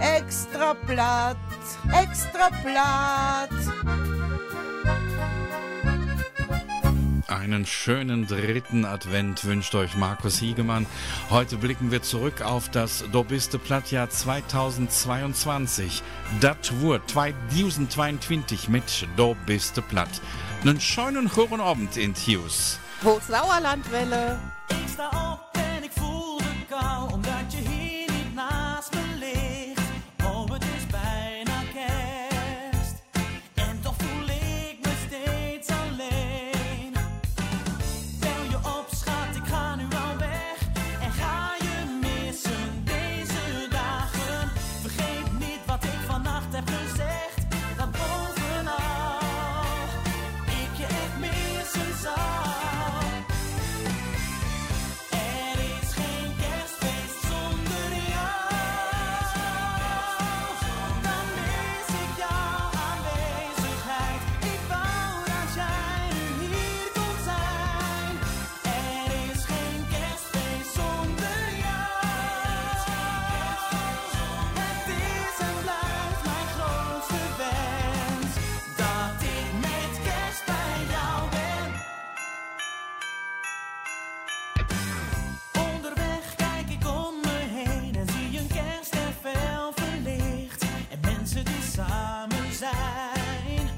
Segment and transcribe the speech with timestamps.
[0.00, 1.36] Extra Blatt,
[1.92, 3.50] Extra Blatt.
[7.28, 10.86] Einen schönen dritten Advent wünscht euch Markus Hiegemann.
[11.30, 16.02] Heute blicken wir zurück auf das Dobiste Plattjahr 2022.
[16.40, 20.20] Das wurde 2022 mit Dobiste Platt.
[20.62, 22.78] Einen schönen guten Abend in Hughes.
[23.02, 24.38] Wo Sauerlandwelle.
[24.70, 25.21] Ik
[92.50, 93.68] zijn.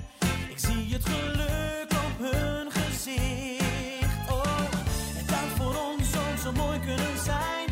[0.49, 4.31] Ik zie het geluk op hun gezicht.
[4.31, 4.71] Oh,
[5.17, 6.11] het had voor ons
[6.43, 7.64] zo mooi kunnen zijn.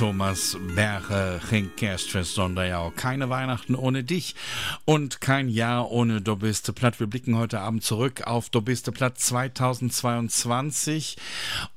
[0.00, 4.34] Thomas Berge, geen Kerstfest, sondern ja auch keine Weihnachten ohne dich
[4.86, 6.98] und kein Jahr ohne Dobiste Platt.
[7.00, 11.18] Wir blicken heute Abend zurück auf Dobiste Platt 2022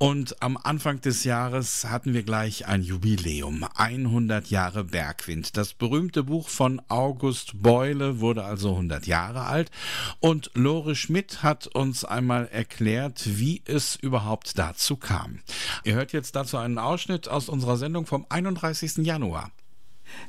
[0.04, 5.56] und am Anfang des Jahres hatten wir gleich ein Jubiläum, 100 Jahre Bergwind.
[5.56, 9.72] Das berühmte Buch von August Beule wurde also 100 Jahre alt
[10.20, 15.40] und Lore Schmidt hat uns einmal erklärt, wie es überhaupt dazu kam.
[15.86, 18.98] Ihr hört jetzt dazu einen Ausschnitt aus unserer Sendung vom 31.
[19.06, 19.52] Januar.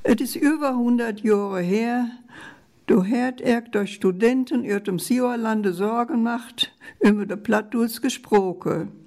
[0.04, 2.10] Het is über 100 Jahre her,
[2.86, 9.03] du hört er durch Studenten uit dem Sauerlande Sorgen macht, über de Plattdus gesprochen.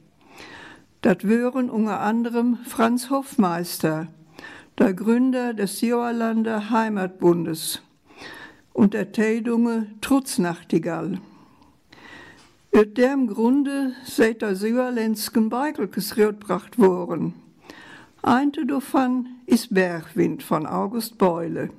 [1.07, 4.09] Dat wären unter anderem Franz Hofmeister,
[4.77, 7.81] der Gründer des Sauerlander Heimatbundes,
[8.74, 11.21] und der Tädunge Trutznachtigall.
[12.75, 17.36] Uit dem Grunde seid der Sauerländsken Beigelkes rausgebracht worden.
[18.21, 21.69] Einte davon ist Bergwind von August Beule.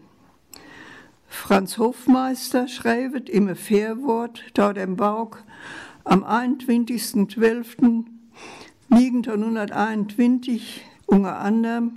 [1.26, 5.36] Franz Hofmeister schreibt im Fährwort da dem Bauch
[6.04, 6.24] am
[8.90, 10.60] 21.12.1921
[11.06, 11.96] unter anderem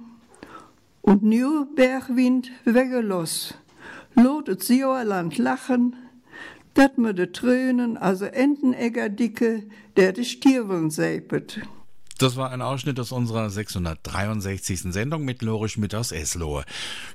[1.02, 3.56] Und nu Bergwind weggelos.
[4.14, 5.96] Lot het Sauerland lachen,
[6.74, 11.60] dat me de Trönen also Entenegger dicke, der de Stirveln säpet.
[12.22, 14.94] Das war ein Ausschnitt aus unserer 663.
[14.94, 16.66] Sendung mit Lore Schmidt aus Eslohe.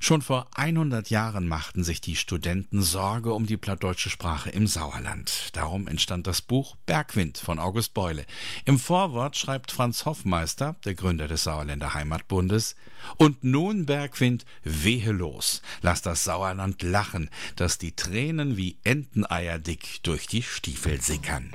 [0.01, 5.55] Schon vor 100 Jahren machten sich die Studenten Sorge um die plattdeutsche Sprache im Sauerland.
[5.55, 8.25] Darum entstand das Buch Bergwind von August Beule.
[8.65, 12.75] Im Vorwort schreibt Franz Hoffmeister, der Gründer des Sauerländer Heimatbundes,
[13.15, 15.61] und nun Bergwind, wehe los.
[15.81, 21.53] Lass das Sauerland lachen, dass die Tränen wie Enteneier dick durch die Stiefel sickern.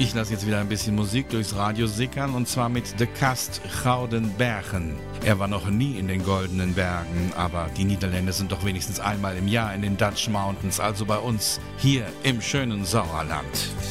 [0.00, 3.60] Ich lasse jetzt wieder ein bisschen Musik durchs Radio sickern und zwar mit The Kast
[3.84, 4.96] Gouden Bergen.
[5.26, 9.36] Er war noch nie in den Goldenen Bergen, aber die Niederländer sind doch wenigstens einmal
[9.36, 13.44] im Jahr in den Dutch Mountains, also bei uns hier im schönen Sauerland.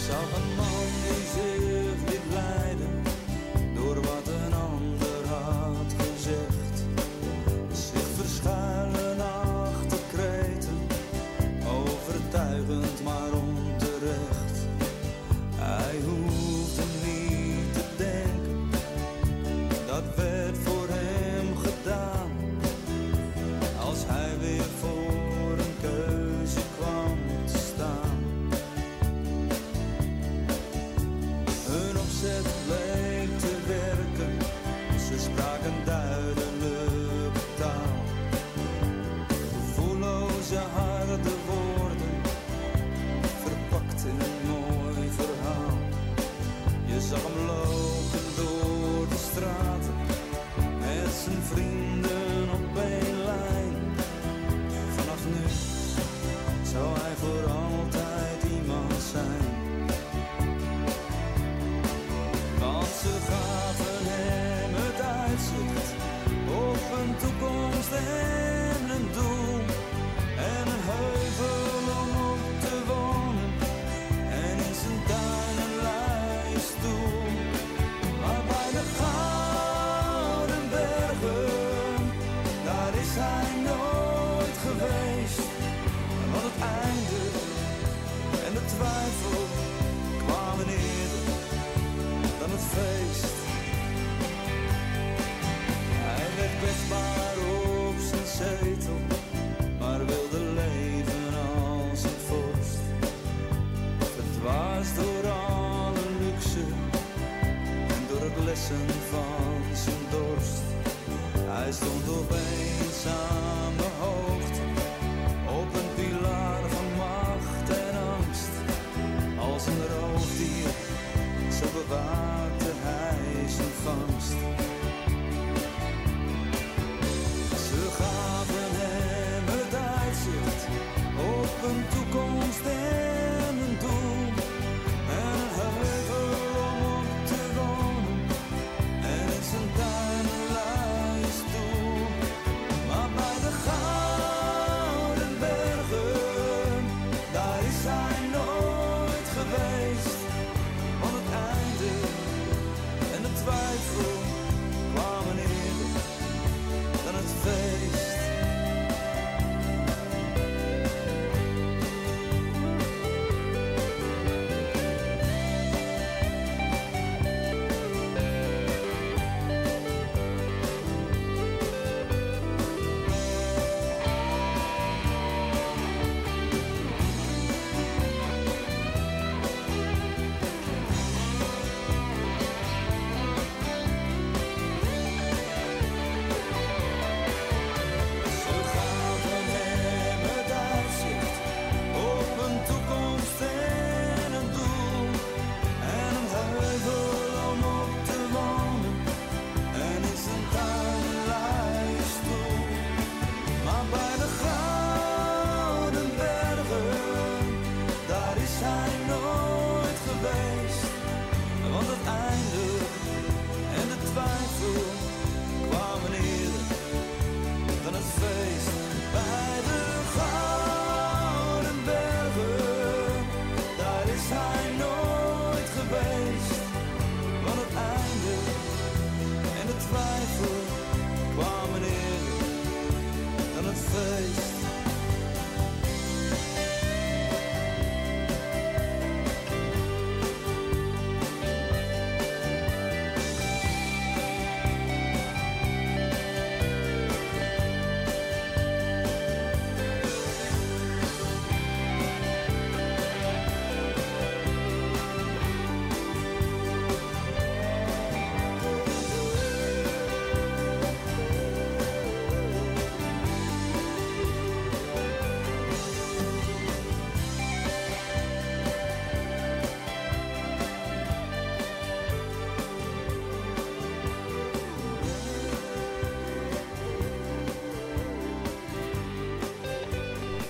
[0.08, 1.19] zag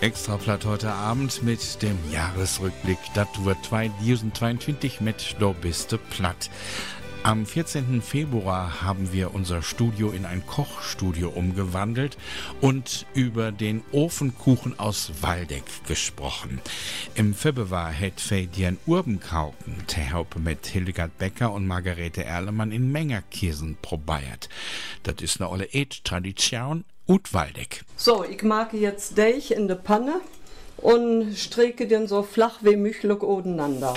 [0.09, 2.97] Extraplatt heute Abend mit dem Jahresrückblick.
[3.13, 6.49] Das wird 2022 mit Do biste platt.
[7.29, 8.01] Am 14.
[8.01, 12.17] Februar haben wir unser Studio in ein Kochstudio umgewandelt
[12.59, 16.59] und über den Ofenkuchen aus Waldeck gesprochen.
[17.13, 24.49] Im Februar hat Fedian Urbenkauken Terhaupe mit Hildegard Becker und Margarete Erlemann in Mengerkirsen probiert.
[25.03, 27.83] Das ist eine olle Eat-Tradition und Waldeck.
[27.95, 30.19] So, ich mag jetzt Deich in der Panne
[30.77, 33.93] und strecke den so flach wie möglich odeinander.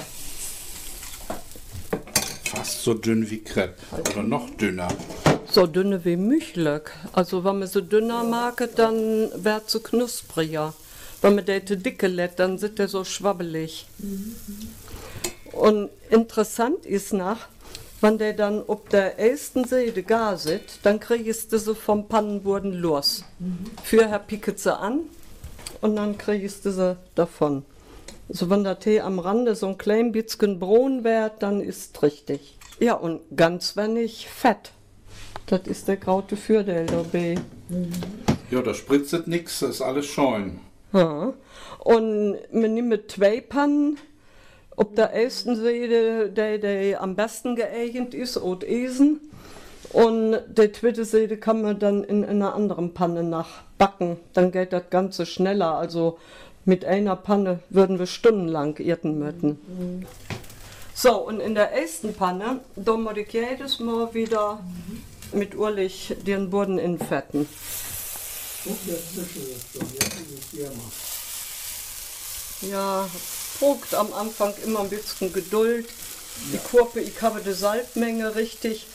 [2.55, 3.81] Fast so dünn wie Crepe
[4.11, 4.89] oder noch dünner.
[5.51, 6.83] So dünne wie möglich.
[7.13, 10.75] Also wenn man so dünner mag, dann wird sie knuspriger.
[11.23, 13.87] Wenn man der dicke lässt, dann sind der so schwabbelig.
[15.53, 17.49] Und interessant ist nach,
[18.03, 22.75] wenn der dann ob der ersten Seite gar sitzt, dann kriegst du sie vom Pannenboden
[22.75, 23.25] los.
[23.83, 25.01] Vorher picket sie an
[25.81, 27.65] und dann kriegst du sie davon.
[28.35, 32.57] So wenn der Tee am Rande so ein klein bisschen braun wird, dann ist richtig.
[32.81, 34.73] Ja, und ganz wenig Fett.
[35.47, 37.35] Das ist der graute Fürdel dabei.
[38.51, 40.61] Ja, da spritzet nix, das ist alles scheun.
[40.95, 41.35] Ja.
[41.81, 43.99] Und wir nehmen zwei Pannen.
[44.77, 49.21] Ob der ersten Seite, der, der am besten geeignet ist, und Esen.
[49.93, 54.17] Und der zweite Seite kann man dann in, einer anderen Panne nachbacken.
[54.33, 55.75] Dann geht das Ganze schneller.
[55.75, 56.19] Also
[56.65, 60.07] mit einer Panne würden wir stundenlang irten müssen.
[60.95, 64.61] So, und in der ersten Panne, da muss ich jedes Mal wieder
[65.33, 67.49] mit Urlich den Boden infetten.
[72.71, 73.09] Ja,
[73.59, 75.89] braucht am Anfang immer ein bisschen Geduld.
[76.53, 78.87] Die Kurve, ich habe die Salzmenge richtig.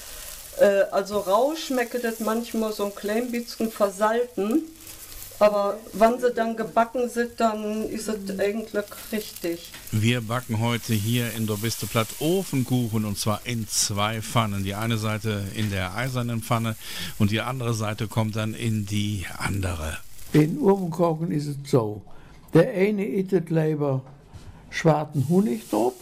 [0.60, 4.64] Äh, also rau schmeckt das manchmal so ein klein bisschen versalten.
[5.39, 9.72] Aber wenn sie dann gebacken sind, dann ist es eigentlich richtig.
[9.91, 14.63] Wir backen heute hier in der Biste Platt Ofenkuchen und zwar in zwei Pfannen.
[14.63, 16.75] Die eine Seite in der eisernen Pfanne
[17.20, 20.00] und die andere Seite kommt dann in die andere.
[20.34, 22.01] In Urbenkochen ist es so.
[22.56, 24.01] Der eine isst lieber
[24.72, 25.94] schwarzen Honig drauf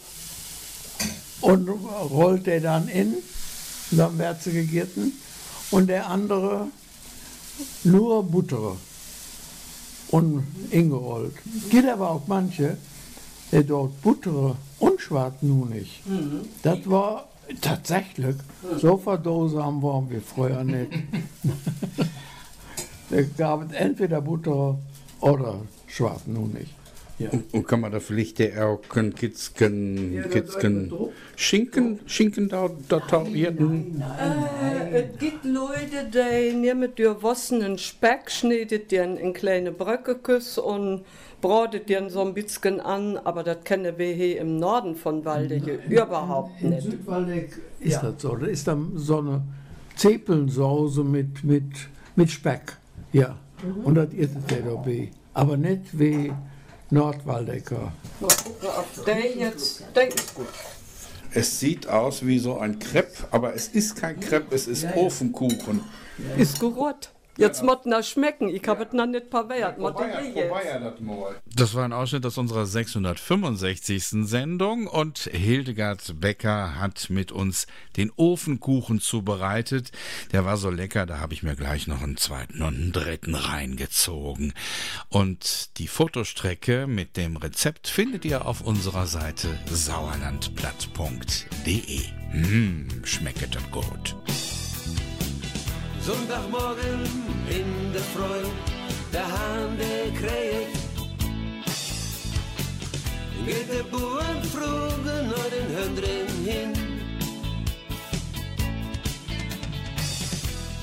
[1.42, 3.16] und rollt der dann in,
[3.90, 5.12] dann wird sie gegessen.
[5.70, 6.68] Und der andere
[7.84, 8.76] nur Butter
[10.10, 11.34] und ingerollt.
[11.70, 12.76] Gibt aber auch manche,
[13.52, 16.02] der dort Butter und schwarzen Honig.
[16.62, 17.28] Das war
[17.60, 18.36] tatsächlich,
[18.78, 20.90] so verdosam waren wir früher nicht.
[23.10, 24.78] da gab es entweder Butter
[25.20, 26.68] oder schwarzen Honig.
[27.18, 27.30] Ja.
[27.30, 30.92] Und, und kann man da vielleicht ein Kitzken, Ja, Kitzken.
[31.34, 34.02] Schinken, Schinken da, da taubierten?
[34.92, 41.04] Äh, es gibt Leute, die nehmen dir wassenen Speck, schneidet den in kleine Bröckeküsse und
[41.40, 45.62] bratet den so ein bisschen an, aber das kennen wir hier im Norden von Waldeck
[45.88, 46.82] überhaupt In nicht.
[46.82, 48.10] Südwaldeck ist Ja.
[48.10, 48.36] das so.
[48.36, 49.42] Da ist dann so eine
[49.96, 51.64] Zepelnsauce mit, mit,
[52.14, 52.76] mit Speck.
[53.12, 53.36] Ja.
[53.84, 55.10] Und das ist der dabei.
[55.32, 56.30] Aber nicht wie
[56.90, 57.92] Nordwaldecker.
[58.20, 60.46] Mal gucken, ob der jetzt, der ist gut.
[61.32, 65.84] Es sieht aus wie so ein Crepe, aber es ist kein Crepe, es ist Ofenkuchen.
[66.36, 67.10] Ist gut.
[67.36, 68.48] Jetzt muss das schmecken.
[68.48, 69.76] Ich habe es noch nicht verwehrt.
[69.78, 70.52] Ich jetzt.
[71.54, 74.26] das war ein Ausschnitt aus unserer 665.
[74.26, 77.66] Sendung und Hildegard Becker hat mit uns
[77.96, 79.90] den Ofenkuchen zubereitet.
[80.32, 83.34] Der war so lecker, da habe ich mir gleich noch einen zweiten und einen dritten
[83.34, 84.54] reingezogen.
[85.08, 92.00] Und die Fotostrecke mit dem Rezept findet ihr auf unserer Seite sauerlandplatt.de.
[92.32, 94.16] Mmh, schmeckt das gut.
[96.06, 97.02] Sonntagmorgen
[97.50, 98.52] in der Freude,
[99.12, 100.72] der Hahn der kräht.
[103.44, 106.72] Geht der Buren frugen nur den Hündrin hin.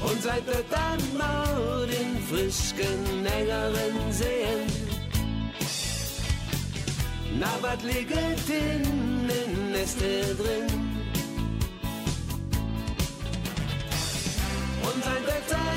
[0.06, 4.68] Und seit der dann mal den frischen Nägeren sehen.
[7.40, 10.93] Na, wat liegt in den Neste drin?
[14.84, 15.74] Und sein Detail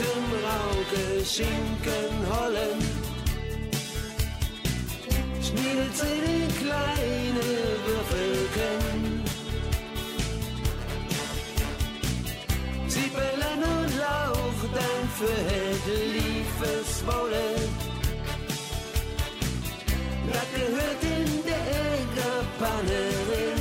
[0.00, 2.78] im Rauke Schinken hollen.
[5.42, 7.46] Schmiedet sie in kleine
[7.86, 9.24] Würfelchen.
[12.88, 15.40] Zwiebeln und Lauch, dann für
[16.14, 17.48] liefes Wolle.
[20.32, 21.62] Das gehört in der
[21.94, 23.57] Egerpannerin.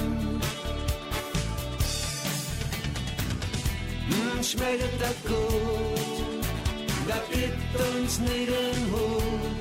[4.41, 6.45] Schmeckt das gut,
[7.07, 9.57] das gibt uns nicht den Hut.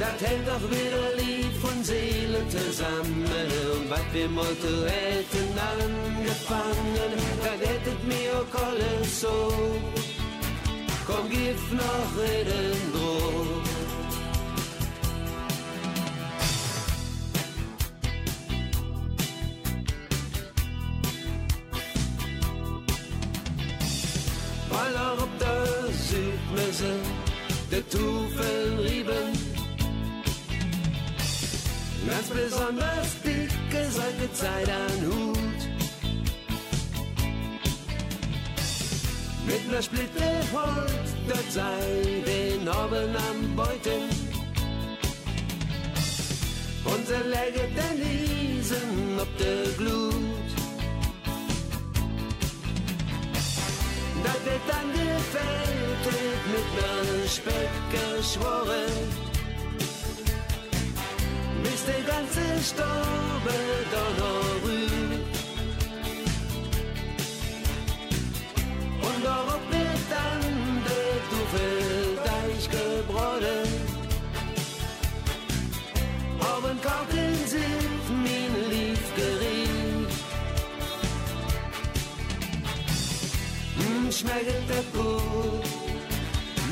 [0.00, 3.26] Das hält doch wieder Lied von Seele zusammen.
[3.74, 7.12] Und was wir Motto hätten angefangen,
[7.44, 9.52] das hättet mir auch alles so.
[11.06, 13.59] Komm, gib noch reden droh.
[24.70, 26.94] Auch ob der Südmesse
[27.70, 29.50] der Tufel rieben.
[32.06, 35.60] Ganz besonders dicke solche Zeit an Hut.
[39.46, 44.08] Mit ner Splitte Holz, dort sei den Oben am Beuten.
[46.84, 50.39] Und er läget den Liesen ob der Glut.
[54.24, 56.04] Das wird dann gefällt
[56.52, 58.94] mit ner Speck geschworen.
[61.62, 62.62] Bis der ganze
[63.92, 64.49] doch noch
[84.20, 85.64] Schmeckt das gut,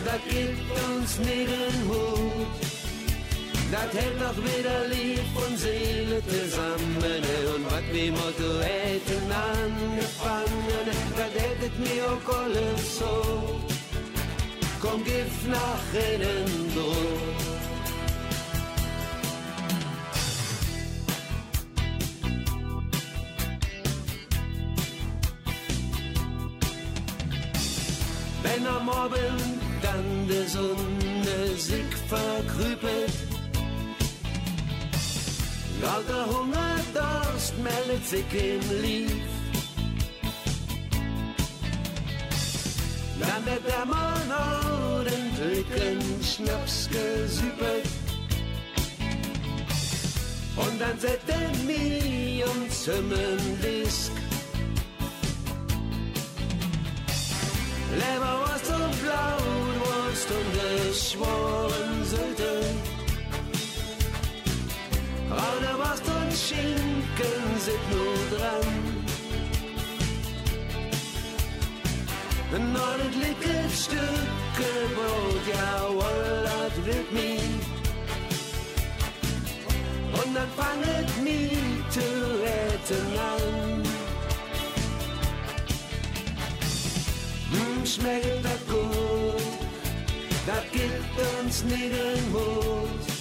[0.05, 2.47] das gibt uns nicht den Mut.
[3.73, 7.23] Das hält doch wieder Lieb und Seele zusammen.
[7.55, 10.67] Und was wir Motto hätten angefangen,
[11.17, 13.61] das hättet mir auch alles so.
[14.83, 17.48] Komm, gib nach innen durch.
[37.63, 39.13] Meldet sich im Lief.
[43.21, 47.89] Dann wird der Mann ordentlichen Schnaps gesüppelt.
[50.57, 54.13] Und dann setzt er mich und Zimmerdisk.
[58.01, 62.58] Leberwurst und Blutwurst und geschworen Sylte.
[65.49, 68.69] Rauderwurst und Schinken sind nur dran.
[72.55, 74.39] Ein ordentliches Stück
[74.95, 77.43] Brot, jawohl, das wird mich.
[80.13, 81.59] Und dann fanget mich
[81.91, 82.01] zu
[82.43, 83.83] retten an.
[87.53, 89.43] Hm, schmeckt das gut,
[90.47, 93.18] das gibt uns nie den Mut.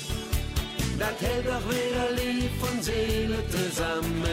[1.00, 4.24] Das hält doch wieder Lieb und Seele zusammen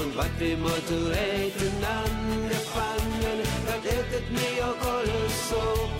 [0.00, 5.90] und was wir Motto hätten angefangen, das hättet mir auch alles so.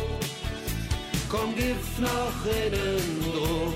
[1.29, 3.75] Komm, gib noch innen Druck.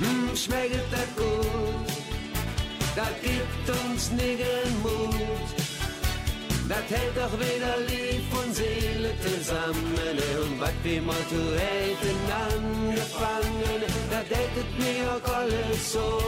[0.00, 1.86] Hm, schmeckt das gut,
[2.94, 5.57] das gibt uns nie den Mut.
[6.68, 9.94] Das hält doch wieder Lieb und Seele zusammen
[10.42, 12.18] und was wir Motto hätten
[12.52, 16.22] angefangen, das hättet mir auch alles so.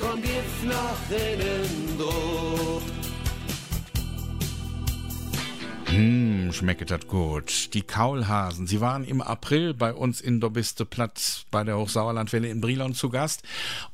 [0.00, 2.99] Komm, gib noch innen Druck.
[5.90, 7.74] Hm, schmeckt das gut.
[7.74, 12.60] Die Kaulhasen, sie waren im April bei uns in Dobiste Platt bei der Hochsauerlandwelle in
[12.60, 13.42] Brilon zu Gast.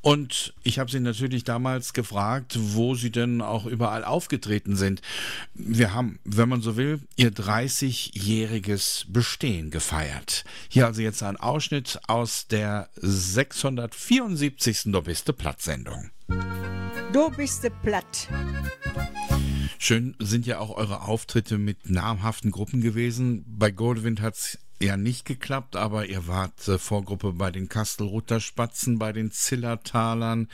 [0.02, 5.00] Und ich habe sie natürlich damals gefragt, wo sie denn auch überall aufgetreten sind.
[5.54, 10.44] Wir haben, wenn man so will, ihr 30-jähriges Bestehen gefeiert.
[10.68, 14.92] Hier also jetzt ein Ausschnitt aus der 674.
[14.92, 16.10] Dobiste Platt-Sendung.
[17.12, 17.30] Du
[17.82, 18.28] platt.
[19.78, 23.44] Schön sind ja auch eure Auftritte mit namhaften Gruppen gewesen.
[23.46, 28.98] Bei Goldwind hat's ja nicht geklappt, aber ihr wart äh, Vorgruppe bei den Kastelruther Spatzen,
[28.98, 30.48] bei den Zillertalern,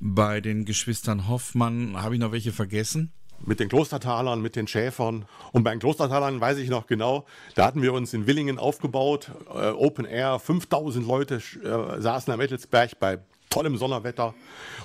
[0.00, 2.00] bei den Geschwistern Hoffmann.
[2.00, 3.12] Habe ich noch welche vergessen?
[3.46, 5.26] mit den Klostertalern, mit den Schäfern.
[5.52, 9.30] Und bei den Klostertalern weiß ich noch genau, da hatten wir uns in Willingen aufgebaut,
[9.52, 13.18] äh, Open Air, 5000 Leute äh, saßen am Ettelsberg bei
[13.54, 14.34] tollem Sonnerwetter.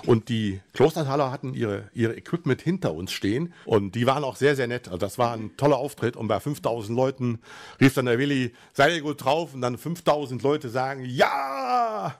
[0.06, 3.52] Und die Klostertaler hatten ihre, ihre Equipment hinter uns stehen.
[3.64, 4.86] Und die waren auch sehr, sehr nett.
[4.86, 6.16] Also das war ein toller Auftritt.
[6.16, 7.40] Und bei 5000 Leuten
[7.80, 9.54] rief dann der Willi, seid ihr gut drauf?
[9.54, 12.14] Und dann 5000 Leute sagen, ja!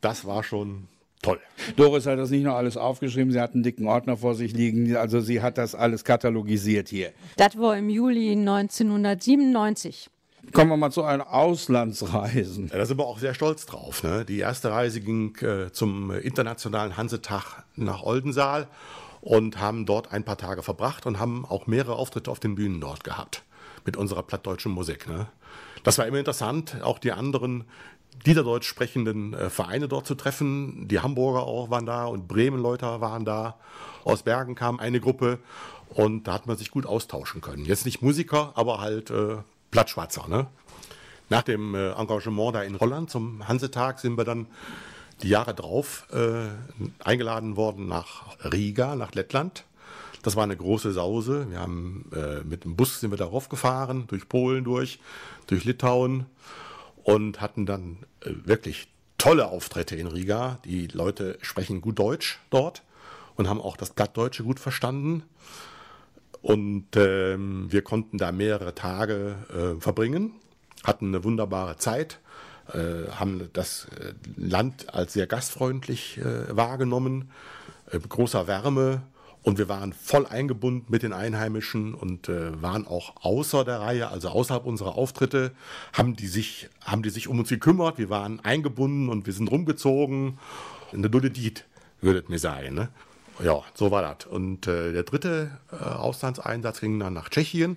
[0.00, 0.88] Das war schon
[1.22, 1.38] toll.
[1.76, 4.96] Doris hat das nicht nur alles aufgeschrieben, sie hat einen dicken Ordner vor sich liegen,
[4.96, 7.12] also sie hat das alles katalogisiert hier.
[7.36, 10.10] Das war im Juli 1997.
[10.50, 12.68] Kommen wir mal zu einem Auslandsreisen.
[12.68, 14.02] Ja, da sind wir auch sehr stolz drauf.
[14.02, 14.24] Ne?
[14.24, 18.66] Die erste Reise ging äh, zum internationalen Hansetag nach Oldensaal
[19.20, 22.80] und haben dort ein paar Tage verbracht und haben auch mehrere Auftritte auf den Bühnen
[22.80, 23.44] dort gehabt
[23.86, 25.08] mit unserer plattdeutschen Musik.
[25.08, 25.28] Ne?
[25.84, 27.64] Das war immer interessant, auch die anderen
[28.26, 30.86] Niederdeutsch sprechenden äh, Vereine dort zu treffen.
[30.88, 33.56] Die Hamburger auch waren da und Bremen-Leute waren da.
[34.04, 35.38] Aus Bergen kam eine Gruppe
[35.88, 37.64] und da hat man sich gut austauschen können.
[37.64, 39.36] Jetzt nicht Musiker, aber halt äh,
[39.72, 40.28] Plattschwarzer.
[40.28, 40.46] Ne?
[41.28, 44.46] Nach dem äh, Engagement da in Holland zum Hansetag sind wir dann
[45.22, 46.48] die Jahre drauf äh,
[47.02, 49.64] eingeladen worden nach Riga, nach Lettland.
[50.22, 51.48] Das war eine große Sause.
[51.50, 55.00] Wir haben äh, mit dem Bus sind wir darauf gefahren, durch Polen durch,
[55.48, 56.26] durch Litauen
[57.02, 60.58] und hatten dann äh, wirklich tolle Auftritte in Riga.
[60.64, 62.82] Die Leute sprechen gut Deutsch dort
[63.36, 65.22] und haben auch das Plattdeutsche gut verstanden.
[66.42, 70.32] Und ähm, wir konnten da mehrere Tage äh, verbringen,
[70.82, 72.18] hatten eine wunderbare Zeit,
[72.72, 77.30] äh, haben das äh, Land als sehr gastfreundlich äh, wahrgenommen,
[77.90, 79.02] äh, großer Wärme.
[79.44, 84.08] Und wir waren voll eingebunden mit den Einheimischen und äh, waren auch außer der Reihe,
[84.08, 85.52] also außerhalb unserer Auftritte,
[85.92, 87.98] haben die sich, haben die sich um uns gekümmert.
[87.98, 90.38] Wir waren eingebunden und wir sind rumgezogen.
[90.92, 91.64] Eine dulle Diet,
[92.00, 92.74] würdet mir sagen.
[92.74, 92.88] Ne?
[93.42, 94.26] Ja, so war das.
[94.26, 97.76] Und äh, der dritte äh, Auslandseinsatz ging dann nach Tschechien.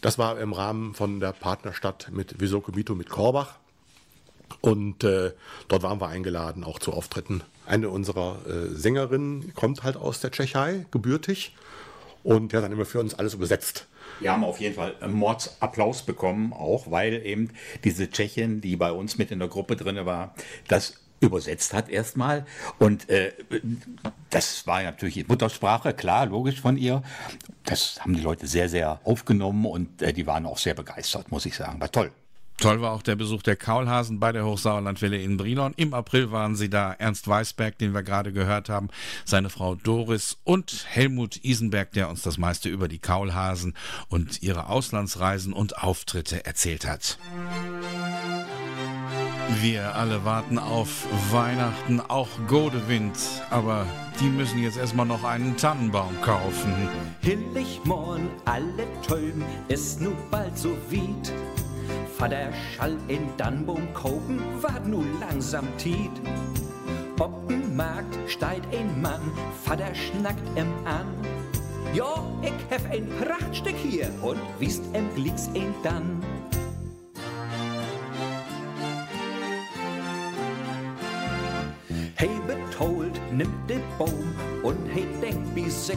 [0.00, 3.56] Das war im Rahmen von der Partnerstadt mit Visoko Mito mit Korbach.
[4.60, 5.32] Und äh,
[5.68, 7.42] dort waren wir eingeladen, auch zu Auftritten.
[7.66, 11.54] Eine unserer äh, Sängerinnen kommt halt aus der Tschechei, gebürtig,
[12.22, 13.86] und die hat dann immer für uns alles übersetzt.
[14.18, 17.50] Wir haben auf jeden Fall einen Mordsapplaus bekommen, auch weil eben
[17.84, 20.34] diese Tschechin, die bei uns mit in der Gruppe drin war,
[20.68, 22.46] das übersetzt hat erstmal.
[22.78, 23.32] Und äh,
[24.30, 27.02] das war natürlich Muttersprache, klar, logisch von ihr.
[27.64, 31.46] Das haben die Leute sehr, sehr aufgenommen und äh, die waren auch sehr begeistert, muss
[31.46, 31.80] ich sagen.
[31.80, 32.10] War toll.
[32.60, 35.72] Toll war auch der Besuch der Kaulhasen bei der Hochsauerlandwelle in Brilon.
[35.76, 36.92] Im April waren sie da.
[36.92, 38.90] Ernst Weisberg, den wir gerade gehört haben,
[39.24, 43.74] seine Frau Doris und Helmut Isenberg, der uns das meiste über die Kaulhasen
[44.08, 47.18] und ihre Auslandsreisen und Auftritte erzählt hat.
[49.58, 53.18] Wir alle warten auf Weihnachten, auch Godewind,
[53.50, 53.84] aber
[54.20, 56.72] die müssen jetzt erstmal noch einen Tannenbaum kaufen.
[57.20, 61.32] Hillig morn, alle Töm, ist nu bald so weit.
[62.16, 66.12] Vater Schall in Dannbaum kaufen, wart nu langsam tiet.
[67.18, 69.20] Ob'n Markt steigt ein Mann,
[69.64, 71.06] Vater schnackt em an.
[71.92, 76.22] Ja, ich hef ein Prachtstück hier und wisst em Glicks ein dann.
[82.20, 85.96] Hey betolt, nimmt den Baum und hey denkt wie sick.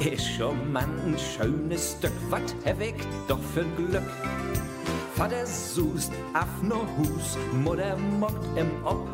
[0.00, 2.78] Ist schon man ein schönes Stück, wat hab
[3.28, 4.10] doch für Glück.
[5.16, 9.06] Vater sust af no Hus, Mutter mockt im Ob.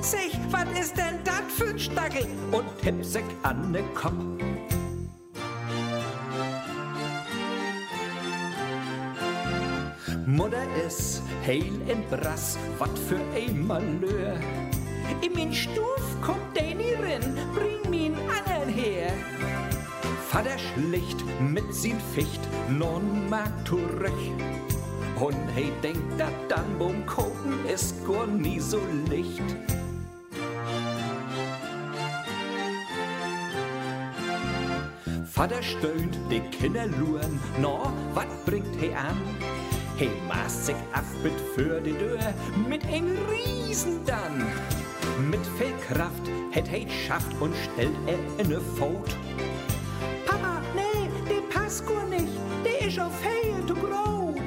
[0.00, 2.26] Sech, wat ist denn dat für ein Stackel?
[2.50, 4.14] Und tipp sich an ne Kopf.
[10.26, 14.36] Mutter is heil in Brass, wat für ein Malheur.
[15.20, 19.12] In min Stuf kommt den rein, bring min anderen her.
[20.28, 24.12] Vater schlicht mit sin Ficht, non mag zurück.
[25.18, 29.42] Und hey, denkt, dat dann beim Kochen ist gar nie so licht.
[35.24, 39.16] Vater stöhnt, die Kinder luren, no, wat bringt he an?
[39.96, 42.18] He maßt sich ab mit für die Tür,
[42.68, 44.46] mit ein Riesen dann.
[45.18, 49.16] Mit viel Kraft hätt he schafft und stellt er in ne Fot.
[50.24, 52.28] Papa, nee, der passt gar nicht,
[52.64, 54.40] der ist auf Heil zu groß.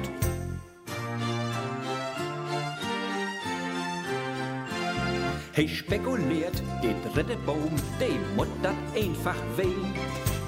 [5.52, 9.84] Hey spekuliert, der dritte Baum, der dat einfach weh.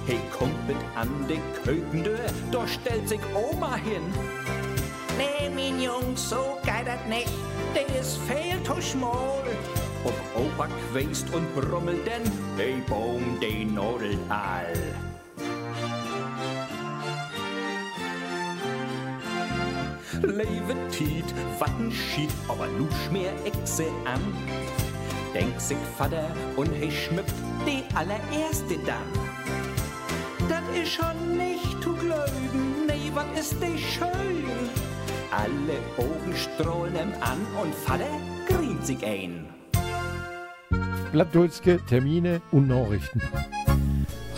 [0.06, 2.18] Hey kommt mit an de Kökendür,
[2.50, 4.02] da stellt sich Oma hin.
[5.18, 7.28] Nee, mein Jungs, so geht dat nicht,
[7.74, 9.44] der ist viel zu schmal.
[10.04, 14.74] Ob Opa quäst und brummelt denn, der Baum, der nodelt all.
[20.22, 21.24] Leve tiet,
[21.58, 24.20] watten schied, aber nu schmier ich se an.
[25.34, 27.34] Denk sich Vater und he schmückt
[27.66, 29.10] die allererste dann.
[30.48, 34.44] Das ist schon nicht zu glauben, nee, wat ist de schön.
[35.30, 39.48] Alle Augen strahlen ihm an und Vater grient sich ein.
[41.14, 43.20] Blattdulske Termine und Nachrichten.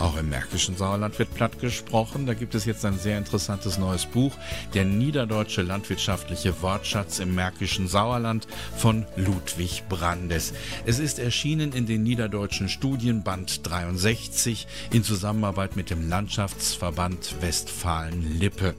[0.07, 2.25] Auch im märkischen Sauerland wird platt gesprochen.
[2.25, 4.31] Da gibt es jetzt ein sehr interessantes neues Buch,
[4.73, 10.53] der Niederdeutsche landwirtschaftliche Wortschatz im märkischen Sauerland von Ludwig Brandes.
[10.85, 18.75] Es ist erschienen in den Niederdeutschen Studienband 63 in Zusammenarbeit mit dem Landschaftsverband Westfalen-Lippe.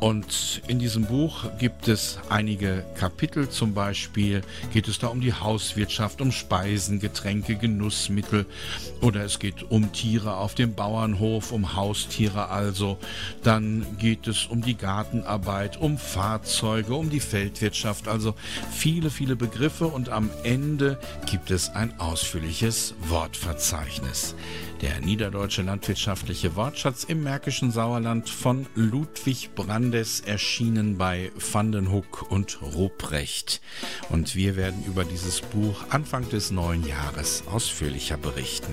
[0.00, 4.42] Und in diesem Buch gibt es einige Kapitel, zum Beispiel
[4.72, 8.44] geht es da um die Hauswirtschaft, um Speisen, Getränke, Genussmittel
[9.00, 12.98] oder es geht um Tiere auf dem Bauernhof, um Haustiere also.
[13.42, 18.34] Dann geht es um die Gartenarbeit, um Fahrzeuge, um die Feldwirtschaft, also
[18.70, 24.34] viele, viele Begriffe und am Ende gibt es ein ausführliches Wortverzeichnis.
[24.80, 33.60] Der niederdeutsche landwirtschaftliche Wortschatz im märkischen Sauerland von Ludwig Brandes erschienen bei Vandenhoek und Ruprecht.
[34.08, 38.72] Und wir werden über dieses Buch Anfang des neuen Jahres ausführlicher berichten.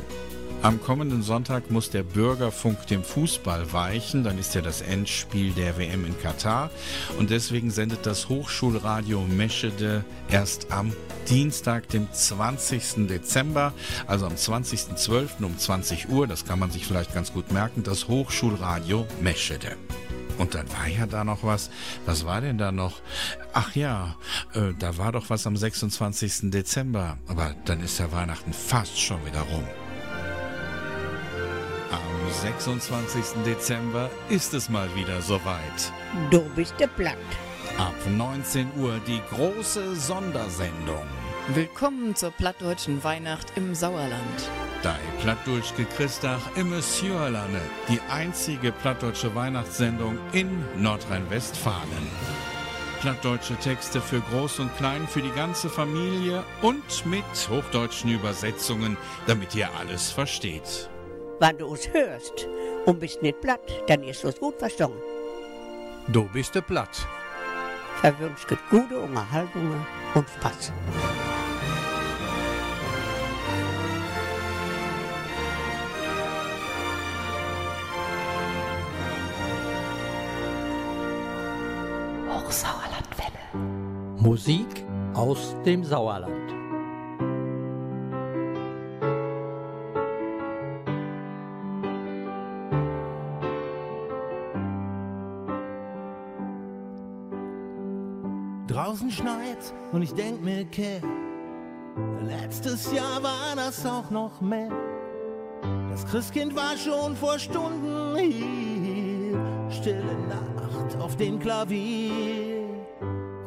[0.65, 5.78] Am kommenden Sonntag muss der Bürgerfunk dem Fußball weichen, dann ist ja das Endspiel der
[5.78, 6.71] WM in Katar
[7.19, 10.91] und deswegen sendet das Hochschulradio Meschede erst am
[11.30, 13.06] Dienstag, dem 20.
[13.08, 13.73] Dezember,
[14.08, 15.43] also am 20.12.
[15.43, 19.78] um 20 Uhr, das kann man sich vielleicht ganz gut merken, das Hochschulradio Meschede.
[20.39, 21.69] Und dann war ja da noch was.
[22.08, 23.01] Was war denn da noch?
[23.54, 24.15] Ach ja,
[24.56, 26.49] äh, da war doch was am 26.
[26.49, 27.19] Dezember.
[27.28, 29.63] Aber dann ist ja Weihnachten fast schon wieder rum.
[32.25, 33.43] Am 26.
[33.45, 35.93] Dezember ist es mal wieder soweit.
[36.31, 37.17] Du bist der Platt.
[37.77, 41.05] Ab 19 Uhr die große Sondersendung.
[41.49, 44.49] Willkommen zur plattdeutschen Weihnacht im Sauerland.
[44.81, 52.09] Dei Plattdulschke Christach im Monsieurlande, die einzige plattdeutsche Weihnachtssendung in Nordrhein-Westfalen.
[53.01, 59.53] Plattdeutsche Texte für Groß und Klein, für die ganze Familie und mit hochdeutschen Übersetzungen, damit
[59.53, 60.89] ihr alles versteht.
[61.39, 62.48] Wenn du uns hörst
[62.86, 64.98] und bist nicht platt, dann ist es gut verstanden.
[66.08, 67.06] Du bist der Platt.
[68.00, 70.71] Verwünscht gute Unterhaltungen und Spaß.
[82.30, 84.21] Hochsauerlandwelle.
[84.21, 86.44] Musik aus dem Sauerland.
[98.95, 101.01] Draußen schneit's und ich denk mir, okay,
[102.25, 104.71] letztes Jahr war das auch noch mehr.
[105.91, 109.38] Das Christkind war schon vor Stunden hier,
[109.69, 112.69] stille Nacht auf dem Klavier.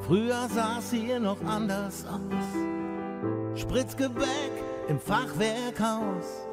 [0.00, 3.58] Früher sah's hier noch anders aus.
[3.58, 4.52] Spritzgebäck
[4.88, 6.47] im Fachwerkhaus.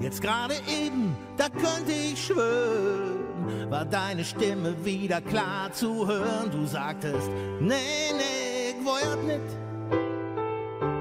[0.00, 6.50] Jetzt gerade eben, da könnte ich schwören, war deine Stimme wieder klar zu hören.
[6.50, 7.28] Du sagtest,
[7.60, 9.40] nee, nee, ich wollt nicht.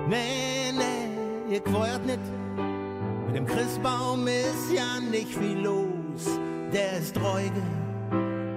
[0.09, 2.19] Nee, nee, ich wollt nicht.
[3.27, 6.39] Mit dem Christbaum ist ja nicht viel los.
[6.73, 7.61] Der ist treuge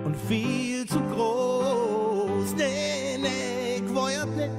[0.04, 2.54] und viel zu groß.
[2.56, 4.50] Nee, nee, ich wollt nicht.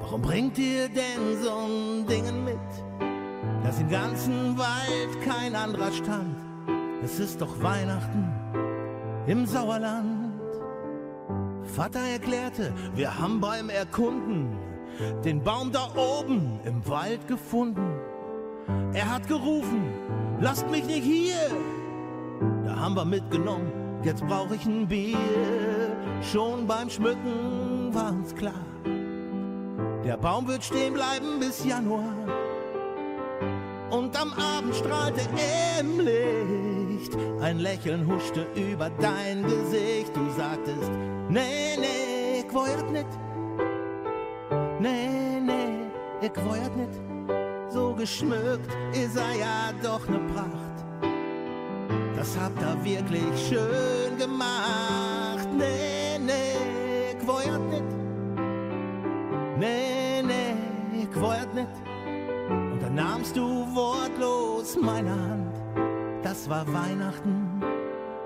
[0.00, 3.01] Warum bringt ihr denn so ein Ding mit?
[3.72, 6.36] Dass im ganzen Wald kein anderer stand.
[7.02, 8.30] Es ist doch Weihnachten
[9.26, 10.40] im Sauerland.
[11.64, 14.58] Vater erklärte, wir haben beim Erkunden
[15.24, 17.98] den Baum da oben im Wald gefunden.
[18.92, 19.84] Er hat gerufen,
[20.38, 21.50] lasst mich nicht hier.
[22.66, 25.16] Da haben wir mitgenommen, jetzt brauche ich ein Bier.
[26.20, 28.66] Schon beim Schmücken war uns klar,
[30.04, 32.12] der Baum wird stehen bleiben bis Januar
[33.92, 35.20] und am Abend strahlte
[35.78, 37.16] im Licht.
[37.40, 40.16] Ein Lächeln huschte über dein Gesicht.
[40.16, 40.90] Du sagtest,
[41.28, 43.06] nee, nee, ich wollt nicht.
[44.80, 45.90] Nee, nee,
[46.22, 47.00] ich wollt nicht.
[47.68, 50.72] So geschmückt ist er ja doch ne Pracht.
[52.16, 55.48] Das habt ihr wirklich schön gemacht.
[55.56, 57.84] Nee, nee, ich wollt nicht.
[59.58, 61.81] Nee, nee, ich wollt nicht.
[62.94, 63.42] Nahmst du
[63.74, 65.56] wortlos meine Hand.
[66.22, 67.62] Das war Weihnachten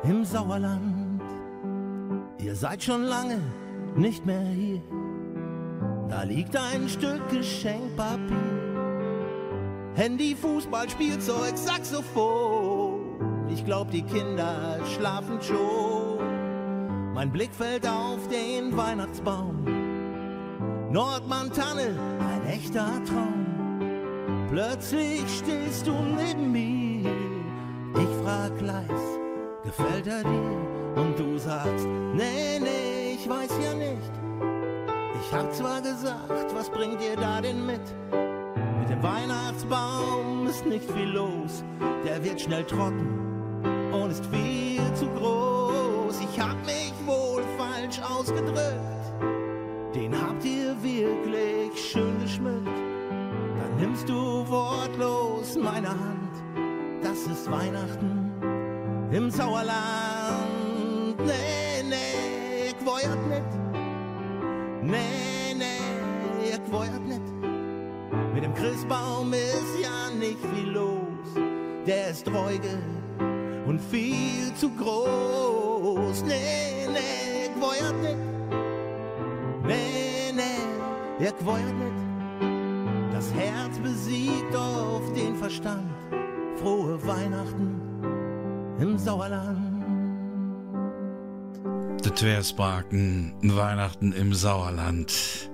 [0.03, 1.23] im Sauerland.
[2.39, 3.39] Ihr seid schon lange
[3.95, 4.83] nicht mehr hier.
[6.09, 8.37] Da liegt ein Stück Geschenkpapier.
[9.95, 13.47] Handy, Fußball, Spielzeug, Saxophon.
[13.49, 17.15] Ich glaub, die Kinder schlafen schon.
[17.15, 19.65] Mein Blick fällt auf den Weihnachtsbaum.
[20.91, 23.56] Nordmann Tanne, ein echter Traum.
[24.51, 27.11] Plötzlich stehst du neben mir
[27.95, 29.19] Ich frag leis,
[29.65, 31.03] gefällt er dir?
[31.03, 34.13] Und du sagst, nee, nee, ich weiß ja nicht.
[35.21, 37.81] Ich hab zwar gesagt, was bringt ihr da denn mit?
[38.79, 41.65] Mit dem Weihnachtsbaum ist nicht viel los,
[42.05, 43.09] der wird schnell trocken
[43.93, 46.21] und ist viel zu groß.
[46.21, 48.55] Ich hab mich wohl falsch ausgedrückt,
[49.95, 52.66] den habt ihr wirklich schön geschmückt.
[53.79, 56.33] Nimmst du wortlos meine Hand,
[57.03, 58.31] das ist Weihnachten
[59.13, 61.19] im Sauerland.
[61.19, 63.53] Nee, nee, ich wollert nicht.
[64.83, 67.21] Nee, nee, ich wollert nicht.
[68.35, 71.45] Mit dem Christbaum ist ja nicht viel los.
[71.87, 72.79] Der ist treuge
[73.67, 76.23] und viel zu groß.
[76.23, 78.17] Nee, nee, ich wollert nicht.
[79.67, 82.06] Nee, nee, ich wollert nicht.
[83.17, 85.91] Das Herz besiegt auf den Verstand.
[86.59, 87.81] Frohe Weihnachten
[88.79, 90.05] im Sauerland.
[92.05, 95.51] Der Tversbraken, Weihnachten im Sauerland.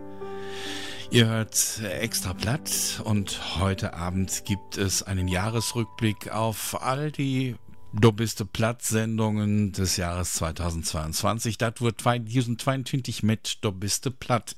[1.12, 7.54] Ihr hört extra platt und heute Abend gibt es einen Jahresrückblick auf all die
[7.94, 11.58] Du bist platt Sendungen des Jahres 2022.
[11.58, 13.70] Das wird 2022 mit Du
[14.18, 14.56] platt.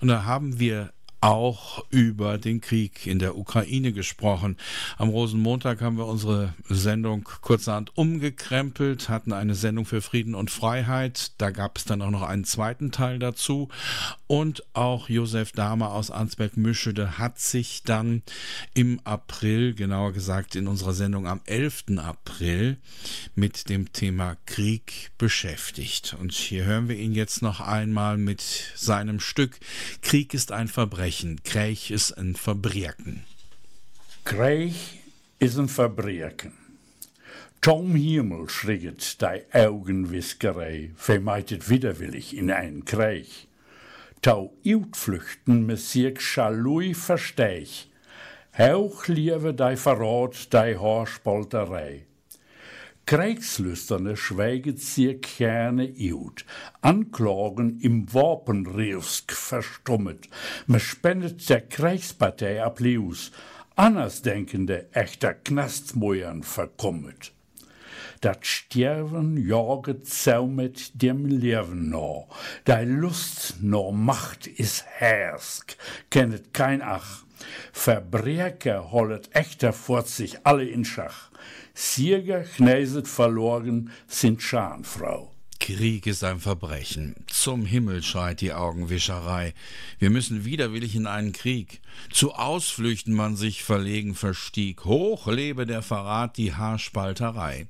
[0.00, 4.56] Und da haben wir auch über den Krieg in der Ukraine gesprochen.
[4.96, 11.32] Am Rosenmontag haben wir unsere Sendung kurzerhand umgekrempelt, hatten eine Sendung für Frieden und Freiheit.
[11.38, 13.68] Da gab es dann auch noch einen zweiten Teil dazu.
[14.30, 18.22] Und auch Josef Dahmer aus Ansberg-Mischede hat sich dann
[18.74, 21.98] im April, genauer gesagt in unserer Sendung am 11.
[21.98, 22.76] April,
[23.34, 26.16] mit dem Thema Krieg beschäftigt.
[26.20, 28.40] Und hier hören wir ihn jetzt noch einmal mit
[28.76, 29.58] seinem Stück
[30.00, 31.42] Krieg ist ein Verbrechen.
[31.42, 33.24] Krieg ist ein Verbrechen.
[34.22, 34.76] Krieg
[35.40, 36.52] ist ein Verbrechen.
[37.60, 43.49] Tom Himmel schriget die Augenwiskerei, vermeidet widerwillig in einen Krieg.
[44.22, 47.90] Tau Utflüchten Monsieur Chalui versteich,
[48.52, 52.04] Hauch liewe die Verrat, die Haarspalterei.
[53.06, 56.44] Kriegslüsterne schweiget sie gerne ut,
[56.82, 60.28] Anklagen im Wapenrifsk verstummet,
[60.66, 63.32] me spendet der Kriegspartei Applaus,
[63.74, 67.32] andersdenkende echter Knastmojern verkommet.
[68.20, 72.28] Dat Sterben jaget zaumet dem Leben no,
[72.64, 75.76] dei Lust no Macht is hersk,
[76.10, 77.24] kennet kein Ach,
[77.72, 81.30] Verbrecher hollet echter fort sich alle in Schach.
[81.72, 85.32] Sieger, Kneset verloren, sind Schanfrau.
[85.60, 87.14] Krieg ist ein Verbrechen.
[87.26, 89.52] Zum Himmel schreit die Augenwischerei.
[89.98, 91.82] Wir müssen widerwillig in einen Krieg.
[92.10, 94.84] Zu Ausflüchten man sich verlegen verstieg.
[94.86, 97.68] Hoch lebe der Verrat, die Haarspalterei.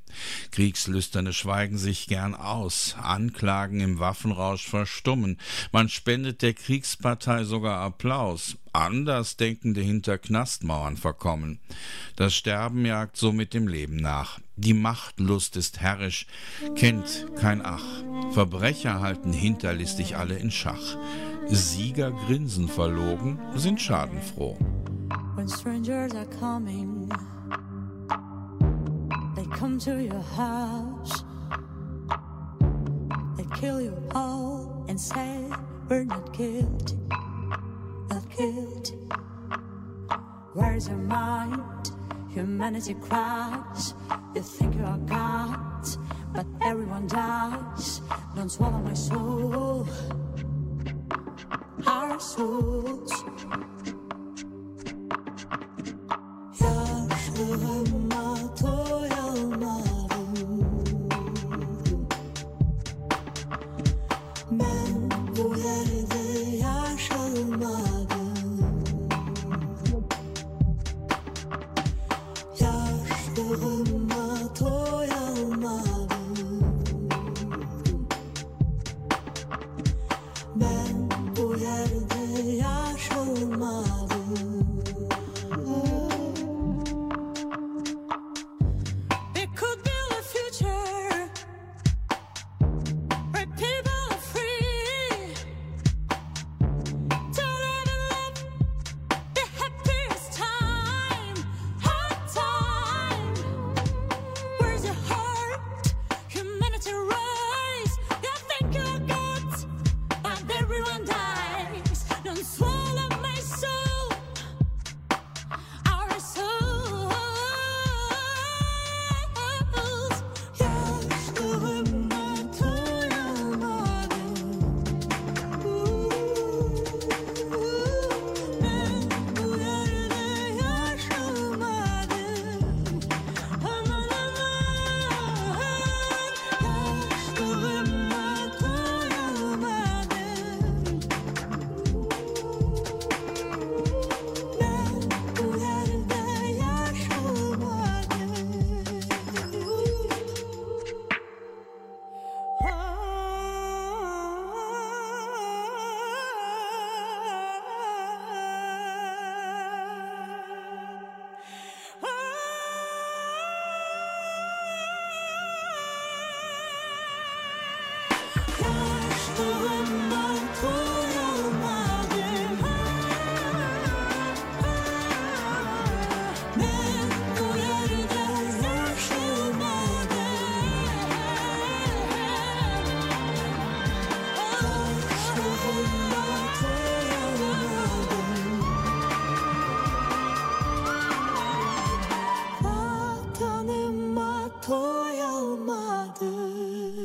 [0.53, 2.95] Kriegslüsterne schweigen sich gern aus.
[3.03, 5.39] Anklagen im Waffenrausch verstummen.
[5.73, 8.57] Man spendet der Kriegspartei sogar Applaus.
[8.73, 11.59] Andersdenkende hinter Knastmauern verkommen.
[12.17, 14.39] Das Sterben jagt so mit dem Leben nach.
[14.57, 16.27] Die Machtlust ist herrisch,
[16.77, 17.85] kennt kein Ach.
[18.33, 20.97] Verbrecher halten hinterlistig alle in Schach.
[21.49, 24.57] Sieger grinsen verlogen, sind schadenfroh.
[25.35, 27.09] When strangers are coming,
[29.35, 31.25] they come to your house.
[33.37, 35.49] They kill you all and say
[35.89, 36.99] we're not guilty,
[38.11, 38.99] not guilty.
[40.55, 41.93] Where's your mind?
[42.31, 43.95] Humanity cries.
[44.35, 45.89] You think you are God,
[46.35, 48.01] but everyone dies.
[48.35, 49.89] Don't swallow my soul,
[51.87, 53.25] our souls.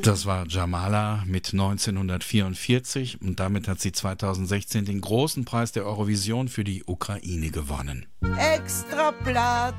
[0.05, 6.47] Das war Jamala mit 1944 und damit hat sie 2016 den großen Preis der Eurovision
[6.47, 8.05] für die Ukraine gewonnen.
[8.37, 9.73] Extra Blatt,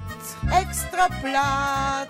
[0.50, 2.08] extra Blatt.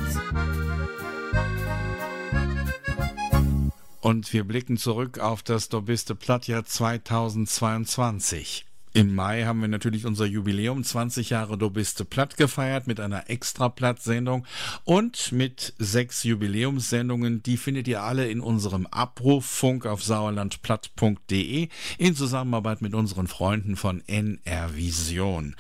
[4.01, 8.66] Und wir blicken zurück auf das Dobiste Plattjahr 2022.
[8.97, 14.47] Im Mai haben wir natürlich unser Jubiläum 20 Jahre Dobiste Platt gefeiert mit einer Extra-Platt-Sendung
[14.84, 17.42] und mit sechs Jubiläumssendungen.
[17.42, 21.68] Die findet ihr alle in unserem Abruf auf sauerlandplatt.de
[21.99, 25.57] in Zusammenarbeit mit unseren Freunden von NR Vision.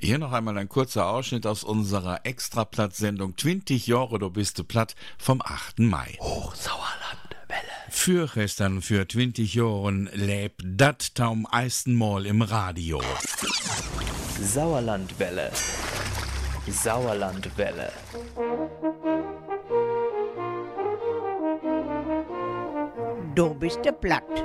[0.00, 5.78] Hier noch einmal ein kurzer Ausschnitt aus unserer Extra-Platt-Sendung 20 Jahre Dobiste Platt vom 8.
[5.78, 6.18] Mai.
[6.18, 6.90] Hochsauerland.
[7.20, 7.29] Für
[8.34, 13.00] gestern für 20 Jahren lebt dat taum Eisenmal im Radio.
[14.40, 15.50] Sauerlandwelle.
[16.66, 17.92] Sauerlandwelle.
[23.34, 24.44] Du bist der Platt.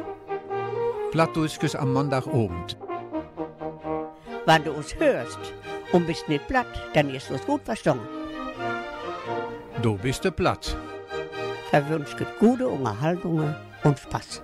[1.11, 2.77] Plattdeutsches am Montagabend.
[4.45, 5.39] Wenn du uns hörst
[5.91, 8.07] und bist nicht platt, dann ist uns gut verstanden.
[9.81, 10.77] Du bist der Platt.
[11.69, 14.43] Verwünscht gute Unterhaltungen und Spaß.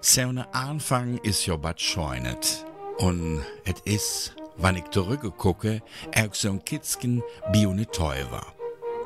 [0.00, 2.64] So ein Anfang ist ja bad scheunet.
[2.98, 5.82] Und es ist, wenn ich zurückgucke,
[6.16, 7.86] auch so ein Kitzken wie eine
[8.30, 8.54] war.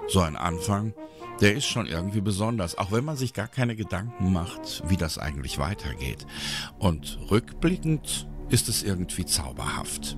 [0.09, 0.95] So ein Anfang,
[1.41, 5.19] der ist schon irgendwie besonders, auch wenn man sich gar keine Gedanken macht, wie das
[5.19, 6.27] eigentlich weitergeht.
[6.79, 10.17] Und rückblickend ist es irgendwie zauberhaft.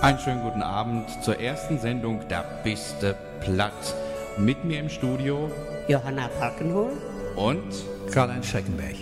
[0.00, 3.94] Einen schönen guten Abend zur ersten Sendung Da biste platt.
[4.38, 5.50] Mit mir im Studio
[5.88, 6.92] Johanna Falkenhol
[7.36, 7.62] und
[8.10, 8.96] Karl-Heinz Schreckenberg.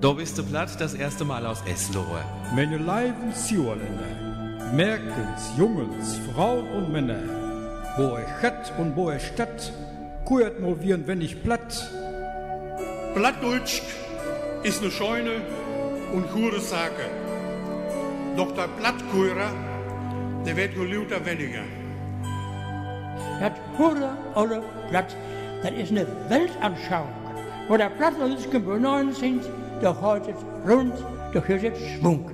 [0.00, 2.24] Da bist du platt, das erste Mal aus Eslohe.
[2.54, 3.78] Meine lieben Zuhörer,
[4.74, 7.22] Merkens, Jungens, Frauen und Männer,
[7.96, 9.72] wo ich Stadt und wo ich Stadt,
[10.24, 11.88] kuert mal wie ein wenig platt.
[13.14, 13.82] Plattdeutsch
[14.64, 15.40] ist eine scheune
[16.12, 17.08] und gute Sache.
[18.36, 19.52] Doch der Plattkurer,
[20.44, 21.77] der wird nur lauter weniger.
[23.40, 25.14] Das Hure oder Platt,
[25.62, 27.08] das ist eine Weltanschauung,
[27.68, 29.44] wo der Plattdeutschen benommen sind,
[29.80, 30.34] doch heute
[30.68, 30.94] rund,
[31.32, 32.30] hier ist Schwung.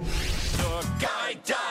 [0.98, 1.63] Geht das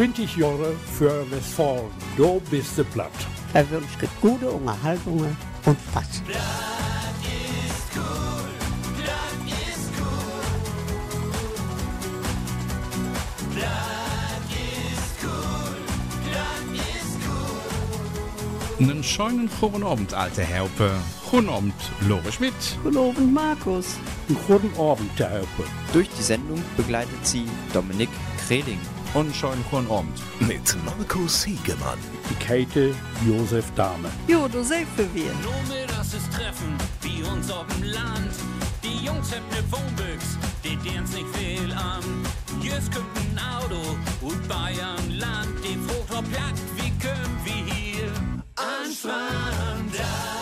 [0.00, 1.90] 20 Jahre für Westfalen.
[2.16, 3.10] Du bist der Platt.
[3.52, 5.36] Verwünscht gute Unterhaltungen
[5.66, 6.22] und Spaß.
[18.78, 20.92] Einen schönen guten Abend, alte Herpe.
[21.30, 21.74] Guten Abend,
[22.08, 22.54] Lore Schmidt.
[22.82, 23.98] Guten Abend, Markus.
[24.46, 25.64] Guten Abend, der Herpe.
[25.92, 27.44] Durch die Sendung begleitet sie
[27.74, 28.08] Dominik
[28.48, 28.78] Kreding.
[29.12, 30.22] Und schönen guten Abend.
[30.38, 31.98] Mit Markus Hiegemann.
[32.38, 32.94] Käthe
[33.26, 34.08] Josef Dahme.
[34.28, 35.32] Jo, du für wir.
[35.42, 38.32] Nur mir das ist Treffen, wie uns auf dem Land.
[38.84, 42.04] Die Jungs haben ne Wohnbüchs, die dern's nicht viel an.
[42.62, 45.58] Jüss kommt ein Auto und Bayern Land.
[45.64, 48.12] Die frucht platt, wie können wir hier
[48.54, 49.90] anfangen?
[49.92, 50.39] Das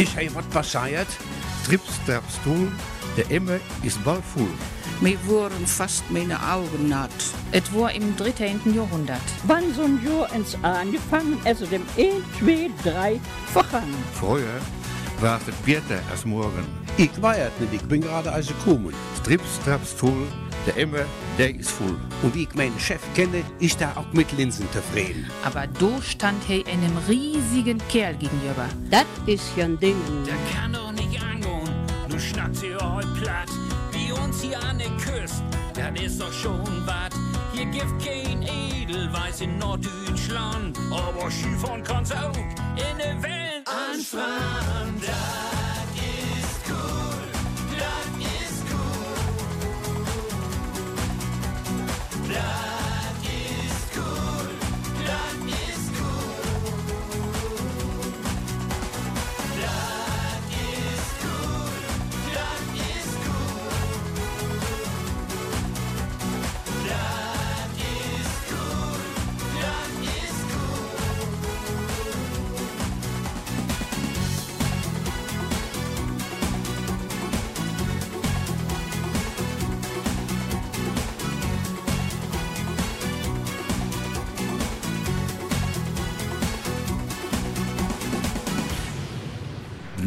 [0.00, 0.06] cool.
[0.06, 1.08] Ich habe was passiert.
[1.66, 2.72] Trips, traps, tun.
[3.16, 4.48] Der Emmer ist bald voll.
[5.00, 7.10] Mir wurden fast meine Augen naht.
[7.52, 8.60] Es war im 13.
[8.74, 9.20] Jahrhundert.
[9.44, 13.20] Wann so ein Jahr ins angefangen, also dem 1, 2, 3
[13.52, 13.94] vergangen.
[14.12, 14.60] Früher
[15.20, 16.64] war es Peter als morgen.
[16.96, 18.94] Ich weiß nicht, ich bin gerade als gekommen.
[19.24, 20.26] Trips, traps, voll.
[20.66, 21.04] Der Emmer,
[21.38, 21.96] der ist voll.
[22.22, 25.30] Und wie ich meinen Chef kenne, ist er auch mit Linsen zufrieden.
[25.42, 28.68] Aber da stand er einem riesigen Kerl gegenüber.
[28.90, 29.96] Das ist ja ein Ding.
[30.26, 31.68] Der kann doch nicht angehen,
[32.08, 33.48] du schnackt ihr heute platt.
[33.92, 35.42] Wie uns hier an der Küste,
[35.74, 37.12] das ist doch schon wat.
[37.54, 40.78] Hier gibt kein Edelweiß in Norddeutschland.
[40.90, 45.00] Aber Skifahren kann's auch in der Welt anfahren.
[45.00, 45.59] Das
[52.32, 52.69] Das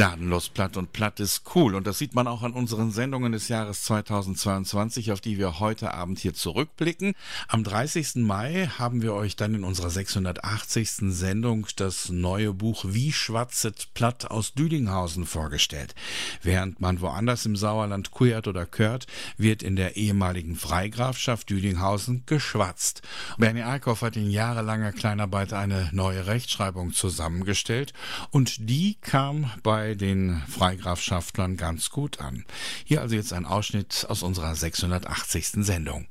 [0.04, 0.23] gedaan.
[0.34, 1.76] Gnadenlos platt und platt ist cool.
[1.76, 5.94] Und das sieht man auch an unseren Sendungen des Jahres 2022, auf die wir heute
[5.94, 7.14] Abend hier zurückblicken.
[7.48, 8.16] Am 30.
[8.16, 11.14] Mai haben wir euch dann in unserer 680.
[11.14, 15.94] Sendung das neue Buch Wie schwatzet platt aus Düdinghausen vorgestellt.
[16.42, 19.06] Während man woanders im Sauerland kuert oder kört,
[19.38, 23.04] wird in der ehemaligen Freigrafschaft Düdinghausen geschwatzt.
[23.38, 27.94] Bernie Eickhoff hat in jahrelanger Kleinarbeit eine neue Rechtschreibung zusammengestellt
[28.32, 32.46] und die kam bei den Freigrafschaftlern ganz gut an.
[32.86, 35.66] Hier also jetzt ein Ausschnitt aus unserer 680.
[35.66, 36.08] Sendung.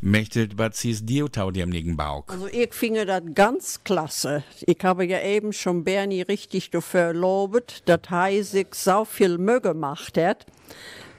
[0.00, 2.32] Mechtelt Bazis Diotau dem Bauk.
[2.32, 4.42] Also ich finde das ganz klasse.
[4.66, 8.00] Ich habe ja eben schon Bernie richtig dafür lobet, dass
[8.50, 10.46] sich so viel Mühe gemacht hat.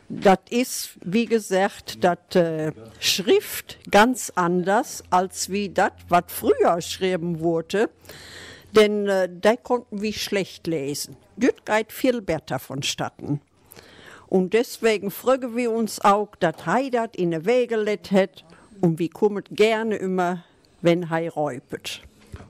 [0.08, 7.40] Das ist, wie gesagt, das äh, Schrift ganz anders als wie das, was früher geschrieben
[7.40, 7.90] wurde.
[8.72, 11.18] Denn äh, da konnten wir schlecht lesen.
[11.38, 13.42] Das geht viel besser vonstatten.
[14.28, 18.44] Und deswegen fragen wir uns auch, dass er das in den Weg gelegt hat
[18.82, 20.44] und wir kommen gerne immer,
[20.82, 22.02] wenn er räupet.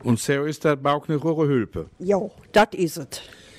[0.04, 1.90] Und so ist das Bauch eine röhre Hülpe.
[2.00, 2.20] Ja,
[2.52, 3.08] das ist es.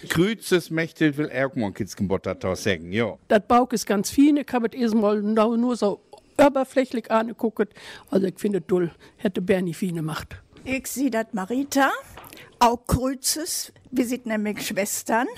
[0.09, 3.16] Grüßes Mächtel will auch mal Kitzgenbot das sagen, ja.
[3.29, 6.01] Das Bauch ist ganz fein, ich habe es erstmal nur, nur so
[6.39, 7.72] oberflächlich angeguckt.
[8.11, 10.37] Also ich finde toll, hätte Bernie fein gemacht.
[10.69, 11.93] Ich sehe das Marita,
[12.59, 15.29] auch Kruzes, wir sind nämlich Schwestern.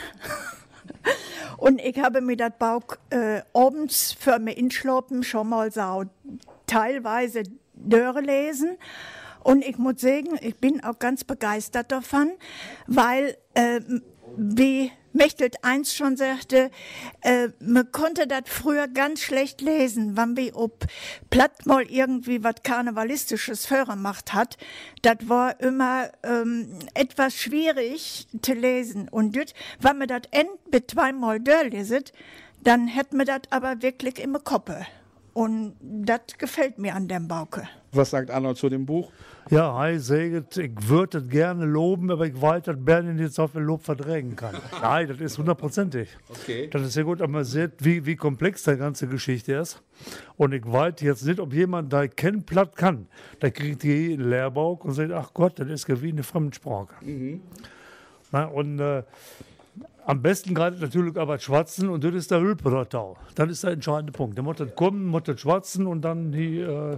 [1.59, 6.05] Und ich habe mir das Bauch äh, abends für mich inschloppen schon mal so
[6.67, 7.43] teilweise
[7.75, 8.79] durchlesen.
[9.45, 12.31] Und ich muss sagen, ich bin auch ganz begeistert davon,
[12.87, 13.83] weil, äh,
[14.35, 16.71] wie Mechtelt eins schon sagte,
[17.23, 20.87] äh, man konnte das früher ganz schlecht lesen, wenn wir ob
[21.31, 24.57] platt mal irgendwie was Karnevalistisches vorgemacht hat.
[25.03, 29.09] Das war immer ähm, etwas schwierig zu lesen.
[29.09, 32.13] Und jetzt, wenn man das end mit zweimal durchleset,
[32.63, 34.71] dann hätte man das aber wirklich im Kopf.
[35.39, 37.69] Und das gefällt mir an dem Bauke.
[37.93, 39.13] Was sagt Arnold zu dem Buch?
[39.51, 43.47] Ja, hi, Seget, ich würde das gerne loben, aber ich weiß, dass Berlin nicht so
[43.47, 44.57] viel Lob verdrängen kann.
[44.83, 46.09] Nein, das ist hundertprozentig.
[46.29, 46.69] Okay.
[46.73, 49.81] Das ist ja gut, aber man sieht, wie, wie komplex die ganze Geschichte ist.
[50.37, 53.07] Und ich weiß jetzt nicht, ob jemand, der kennt, platt kann,
[53.41, 56.97] der kriegt die Lehrbauch und sagt, ach Gott, das ist wie eine Fremdsprache.
[57.01, 57.43] Mhm.
[58.33, 59.05] Na, und äh,
[60.09, 63.19] am besten gerade natürlich aber schwatzen und das ist der Hülpertau.
[63.35, 64.39] Das ist der entscheidende Punkt.
[64.39, 66.97] Der muss das kommen, muss das schwatzen und dann die, äh,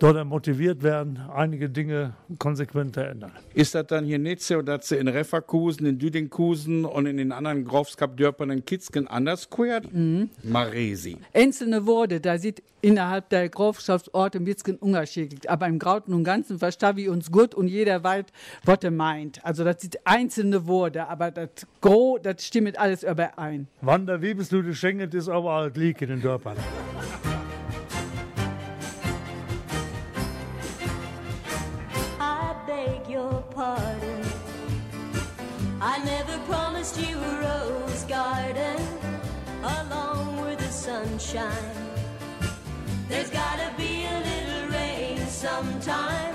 [0.00, 3.30] dort motiviert werden, einige Dinge konsequenter ändern.
[3.54, 7.30] Ist das dann hier nicht so, dass sie in Refferkusen, in Düdingkusen und in den
[7.30, 9.92] anderen Grofskap-Dörpern in Kitzken anders quert?
[9.92, 10.30] Mhm.
[10.42, 11.18] Maresi.
[11.32, 15.48] Einzelne Worte, da sieht innerhalb der Grafschaftsorte ein bisschen unterschiedlich.
[15.50, 18.24] Aber im Grauten und Ganzen verstehe ich uns gut und jeder weiß,
[18.64, 19.44] was er meint.
[19.44, 23.68] Also das sind einzelne Worte, aber das Gro, das stimmt alles überein.
[23.80, 26.56] Wann der Wiebeslüde schenkt, ist aber alt lieg in den Dörpern.
[32.20, 34.20] I beg your pardon.
[35.82, 38.76] I never promised you a rose garden
[39.62, 41.50] along with the sunshine.
[43.08, 46.34] There's gotta be a little rain sometime.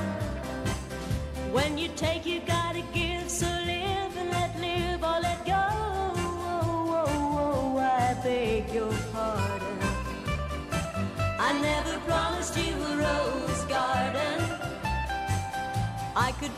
[1.54, 2.65] When you take, you gotta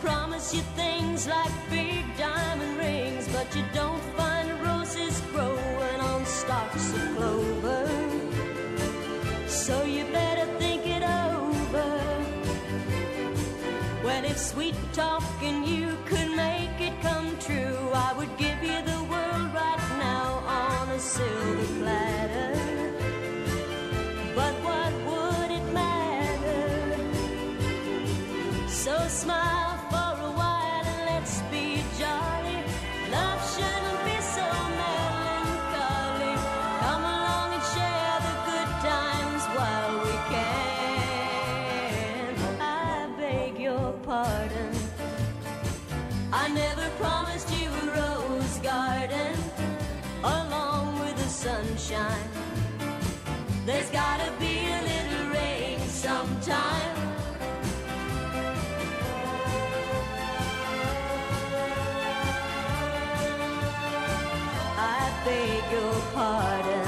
[0.02, 6.94] promise you things like big diamond rings, but you don't find roses growing on stalks
[6.94, 7.88] of clover.
[9.48, 11.90] So you better think it over.
[14.04, 15.37] Well, if sweet talking
[53.68, 56.98] There's gotta be a little rain sometime.
[64.78, 66.88] I beg your pardon.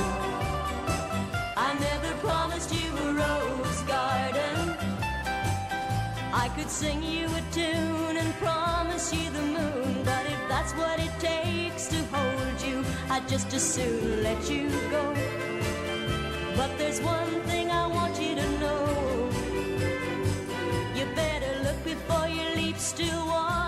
[1.57, 4.77] I never promised you a rose garden.
[6.31, 10.97] I could sing you a tune and promise you the moon, but if that's what
[10.97, 15.58] it takes to hold you, I'd just as soon let you go.
[16.59, 19.29] But there's one thing I want you to know.
[20.93, 22.77] You better look before you leap.
[22.77, 23.58] Still waters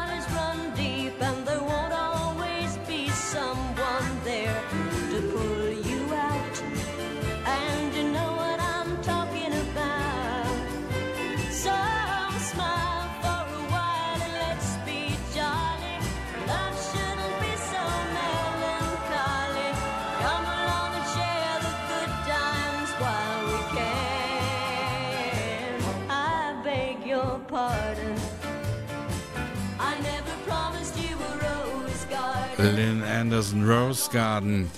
[33.41, 34.69] Anderson Rose Garden.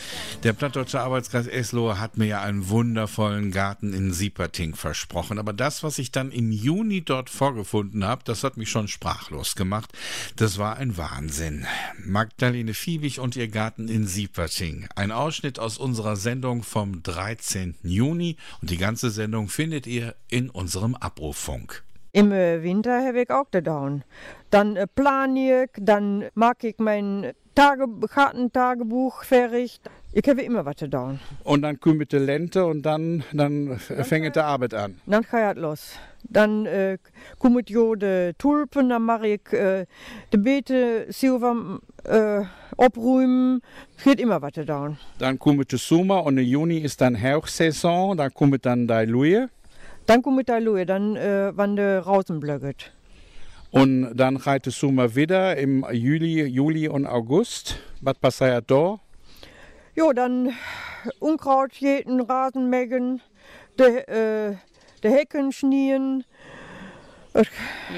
[0.43, 5.37] Der Plattdeutsche Arbeitskreis Eslohe hat mir ja einen wundervollen Garten in Sieperting versprochen.
[5.37, 9.55] Aber das, was ich dann im Juni dort vorgefunden habe, das hat mich schon sprachlos
[9.55, 9.91] gemacht.
[10.37, 11.65] Das war ein Wahnsinn.
[12.05, 14.87] Magdalene Fiebig und ihr Garten in Sieperting.
[14.95, 17.75] Ein Ausschnitt aus unserer Sendung vom 13.
[17.83, 18.37] Juni.
[18.61, 21.83] Und die ganze Sendung findet ihr in unserem Abrufunk.
[22.13, 24.05] Im äh, Winter habe ich auch da down.
[24.51, 29.79] Dann äh, plan ich, dann mag ich mein Tage Kartentagebuch fertig.
[30.11, 31.19] Ich habe immer was da down.
[31.43, 34.99] Und dann kommt die Lente und dann, dann fängt die Arbeit an.
[35.05, 35.91] Dann geht es los.
[36.23, 36.97] Dann äh,
[37.37, 39.85] kommen jo die Tulpen, dann mache ich äh,
[40.31, 42.41] die Beete silber äh,
[42.77, 43.61] abräumen.
[44.03, 44.97] Geht immer was da down.
[45.19, 48.17] Dann kommt der Sommer und im Juni ist dann Hochsaison.
[48.17, 49.49] Dann kommt dann die Luje.
[50.05, 52.91] Dann kommt da Lue, dann äh, wann de Rausen blöget.
[53.73, 57.79] Und dann geht der Sommer wieder im Juli, Juli und August.
[58.01, 58.99] Was passiert da?
[59.95, 60.51] Jo, dann
[61.17, 63.19] Unkraut jäten, Rasen mägen,
[63.79, 64.57] de, äh,
[65.03, 66.23] de Hecken schnien.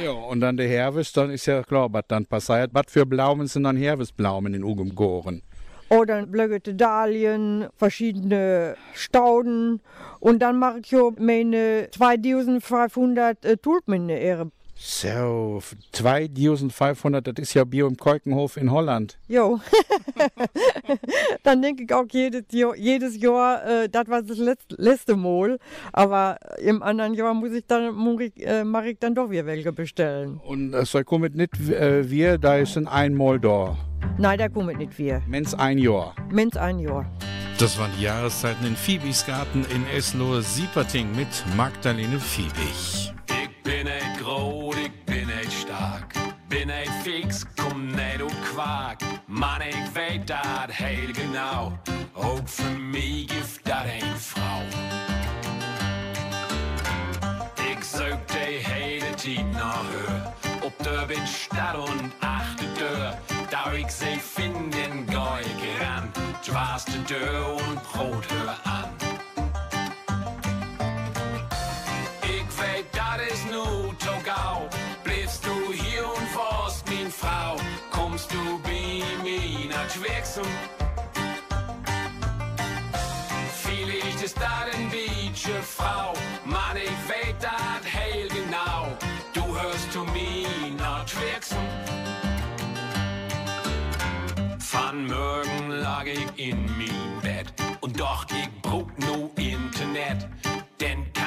[0.02, 2.72] Ja, und dann der Herbst, dann ist ja klar, was dann passiert.
[2.74, 5.42] Was für Blumen sind dann Herbstblumen in Ugem Goren?
[5.90, 9.82] Oder Oh, blögete Dahlien, verschiedene Stauden.
[10.22, 14.52] Und dann mache ich meine 2500 äh, Tulpen in der Ehre.
[14.78, 15.62] So,
[15.94, 19.18] 2500, das ist ja Bio im Keukenhof in Holland.
[19.28, 19.60] Jo.
[21.44, 25.60] dann denke ich auch jedes Jahr, jedes Jahr äh, das war das letzte, letzte Mal.
[25.94, 29.46] Aber im anderen Jahr muss ich dann, muss ich, äh, mache ich dann doch wieder
[29.46, 30.42] welche bestellen.
[30.46, 33.78] Und es soll kommen nicht äh, wir, da ist ein einmal da.
[34.18, 35.22] Nein, da kommen nicht wir.
[35.28, 36.16] Mens ein Jahr.
[36.32, 37.10] Mens ein Jahr.
[37.58, 43.14] Das waren die Jahreszeiten in Fiebis Garten in Eslohe-Sieperting mit Magdalene Fiebig.
[52.56, 54.62] Für mich gibt dat een Frau.
[57.70, 60.34] Ich such die hele Zeit nach her.
[60.62, 63.18] Ob der bin Stadt und achte Tür.
[63.52, 66.12] Da ich sie finden, geh ich ran.
[66.46, 68.45] Schwarze Tür und Brot hör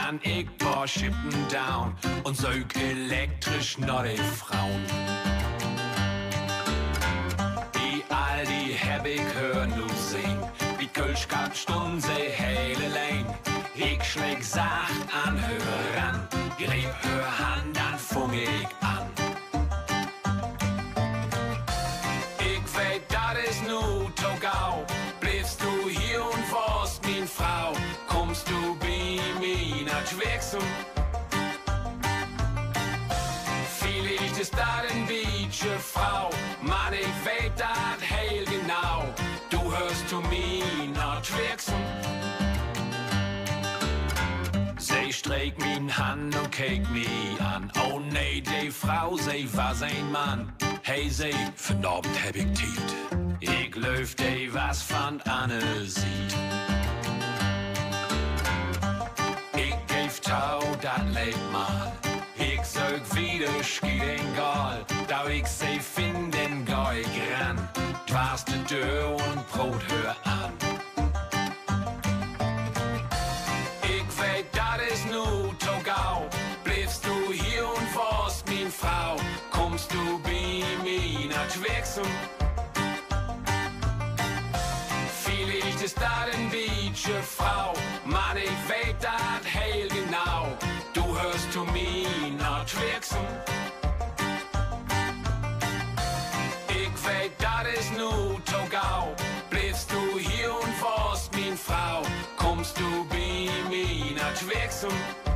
[0.09, 1.95] kann ich paar Schippen down
[2.25, 4.83] und sög elektrisch die Frauen.
[7.75, 10.39] Wie all die hab ich hör nu sehen,
[10.79, 13.39] wie Kölsch gab Stunden sie hele Lane.
[13.75, 15.08] Ich schläg sacht
[45.19, 47.73] Sie streek min Hand und keek mich an.
[47.85, 50.53] Oh nee, die Frau, sie war sein Mann.
[50.83, 52.95] Hey, sie, vanavond heb ik tijd.
[53.39, 56.35] Ik leuf die was van Anne sieht.
[59.55, 61.93] Ik geef touw, dat lebt mal.
[62.35, 64.85] Ik zoek wieder schieden gal.
[65.07, 67.57] Da ik sie finden, geh ich ran.
[68.07, 70.48] Dwars de Tür und Brot hör an.
[81.49, 82.07] Čvexum
[85.25, 87.73] Vielleicht ist da den Wietsche Frau,
[88.05, 90.57] man ich weet dat heil genau.
[90.93, 93.27] Du hörst zu mir nach Čvexum.
[96.69, 99.15] Ich weet dat is nu Togau.
[99.49, 102.03] Bleibst du hier und forst min Frau,
[102.37, 105.28] kommst du bei mir nach Čvexum.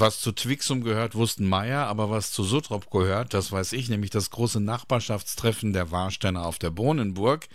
[0.00, 4.08] Was zu Twixum gehört, wussten Meier, aber was zu Suttrop gehört, das weiß ich, nämlich
[4.08, 7.48] das große Nachbarschaftstreffen der Warsteiner auf der Bohnenburg.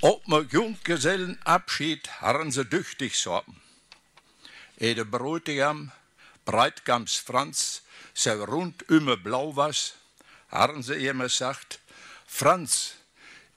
[0.00, 3.56] Op mijn Junggesellenabschied harren ze duchtig sorten.
[4.76, 5.90] Ede Bräutigam,
[6.44, 7.80] Breitgams Franz,
[8.12, 9.94] se rundümme blau was,
[10.48, 11.80] harren ze immer sagt,
[12.26, 12.96] Franz,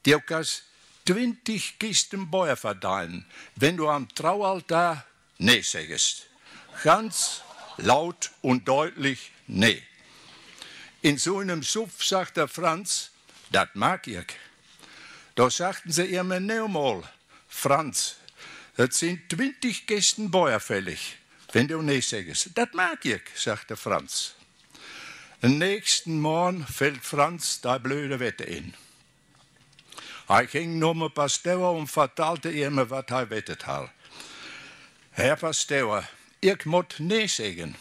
[0.05, 0.63] dir kas
[1.03, 5.03] twintig Kisten Bäuer verdeihen, wenn du am Traualtar
[5.39, 6.27] nee sägest.
[6.83, 7.41] Ganz
[7.77, 9.81] laut und deutlich nee.
[11.01, 13.11] In so einem Suff sagt der Franz,
[13.51, 14.25] dat mag ich.
[15.35, 17.03] Da sagten sie ihr mir neunmal,
[17.47, 18.15] Franz,
[18.77, 21.17] das sind 20 Kästen Bäuer fällig,
[21.51, 22.51] wenn du nee sagst.
[22.55, 24.35] Dat mag ich, sagt der Franz.
[25.41, 28.73] Den nächsten Morgen fällt Franz da blöde Wette in.
[30.27, 33.91] Er ging nur mit Pasteur und vertalte ihr mir, was er wettet hat.
[35.11, 36.03] Herr Pasteur,
[36.45, 37.75] ich muss nee sagen.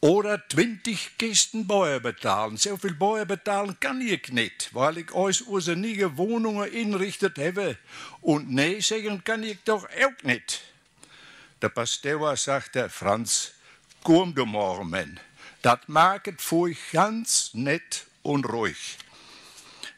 [0.00, 2.56] Oder 20 Kisten Bäuer bezahlen.
[2.56, 7.78] So viel Bäuer bezahlen kann ich nicht, weil ich euch unsere Wohnungen inrichtet habe.
[8.20, 10.60] Und nee sagen kann ich doch auch nicht.
[11.62, 13.52] Der Pasteur sagte, Franz,
[14.02, 15.20] komm du morgen, Mann.
[15.62, 18.98] Das es für euch ganz nett und ruhig.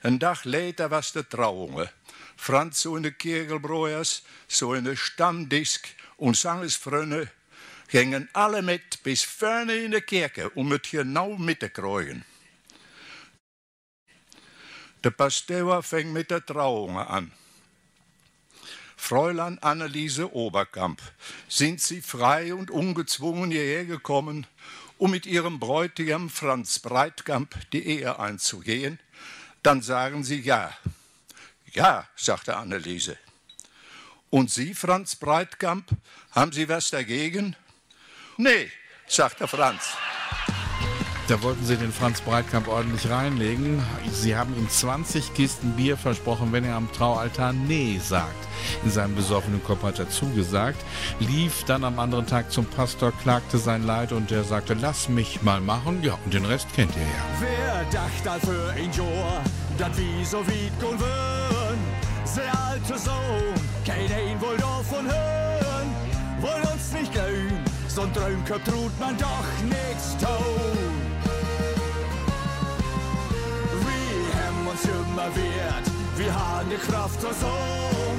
[0.02, 1.88] Een dag later was de Trauung.
[2.36, 5.86] Franz so in de Kirchelbräuers, so in de Stammdisk
[6.16, 7.30] und Sangesfrönne
[7.88, 12.24] gingen alle mit bis vorne in de Kirche, um het genau mitzukriegen.
[15.04, 17.30] Der Pasteur fing mit der Trauung an.
[18.96, 21.02] Fräulein Anneliese Oberkamp,
[21.46, 24.46] sind Sie frei und ungezwungen hierher gekommen,
[24.96, 28.98] um mit Ihrem Bräutigam Franz Breitkamp die Ehe einzugehen?
[29.62, 30.74] Dann sagen Sie ja.
[31.74, 33.18] Ja, sagte Anneliese.
[34.34, 35.90] Und Sie, Franz Breitkamp,
[36.32, 37.54] haben Sie was dagegen?
[38.36, 38.68] Nee,
[39.06, 39.96] sagte Franz.
[41.28, 43.80] Da wollten sie den Franz Breitkamp ordentlich reinlegen.
[44.10, 48.48] Sie haben ihm 20 Kisten Bier versprochen, wenn er am Traualtar Nee sagt.
[48.84, 50.84] In seinem besoffenen Kopf hat er zugesagt,
[51.20, 55.42] lief dann am anderen Tag zum Pastor, klagte sein Leid und der sagte, lass mich
[55.42, 56.02] mal machen.
[56.02, 57.24] Ja, und den Rest kennt ihr ja.
[57.38, 59.44] Wer dacht all für ein Jahr,
[59.78, 62.03] dat wie so weit gehen würden?
[62.36, 63.54] Der alte Sohn,
[63.86, 65.88] kein ein wohl davon hören,
[66.40, 70.90] wollen uns nicht glauben, so ein Traumkopf tut man doch nichts tun.
[73.86, 78.18] Wir haben uns immer wert, wir haben die Kraft zur Sohn,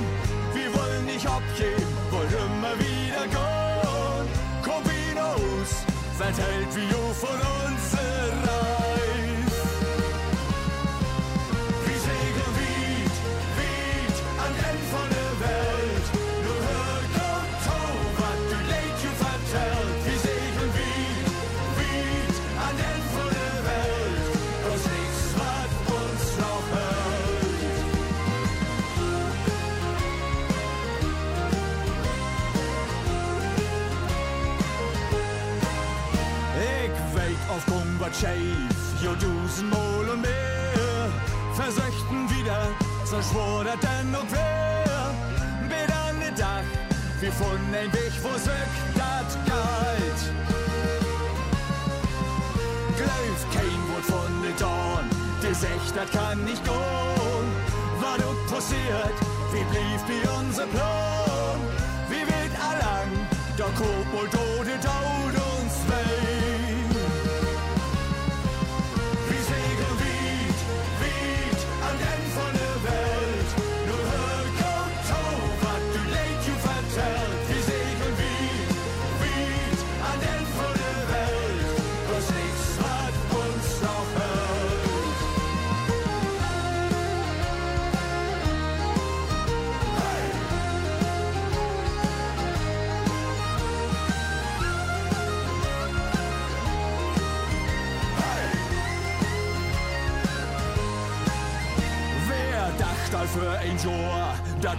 [0.53, 4.29] wir wollen nicht abgeben, wollen immer wieder gehen.
[4.63, 5.83] Komm hinaus,
[6.17, 8.44] verteilt wie von uns
[38.15, 41.09] auf Gorbatschow, jo dusenmal und mehr.
[41.53, 42.67] Versöchten wieder,
[43.11, 45.13] dat denn noch wär.
[45.63, 46.63] Mit an den Dach,
[47.19, 50.21] wir von ein Weg, wo söck dat galt.
[52.97, 55.09] Glaub kein Wort von den Dorn,
[55.41, 57.47] der Sech, dat kann nicht gehen.
[57.99, 59.17] Was du passiert,
[59.51, 61.59] wie blieb wie unser Plan?
[62.09, 63.11] Wie wird allang,
[63.57, 65.44] der Kobold tode taut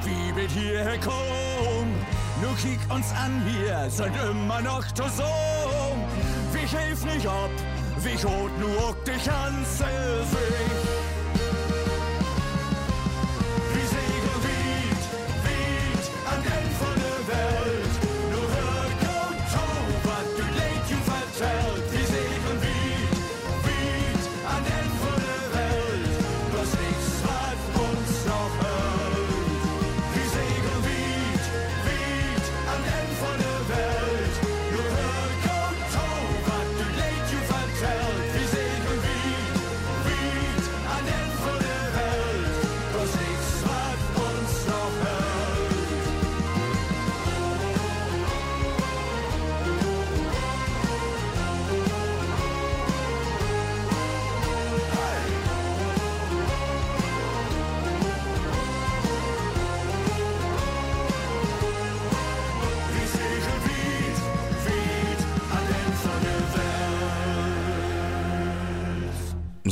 [0.06, 1.92] Mit hierher kommen.
[2.40, 6.04] Nu kick uns an, wir sind immer noch zusammen.
[6.52, 7.50] Wir hilf nicht ab,
[7.98, 9.84] wir holt nur die ganze
[10.30, 10.95] Sicht.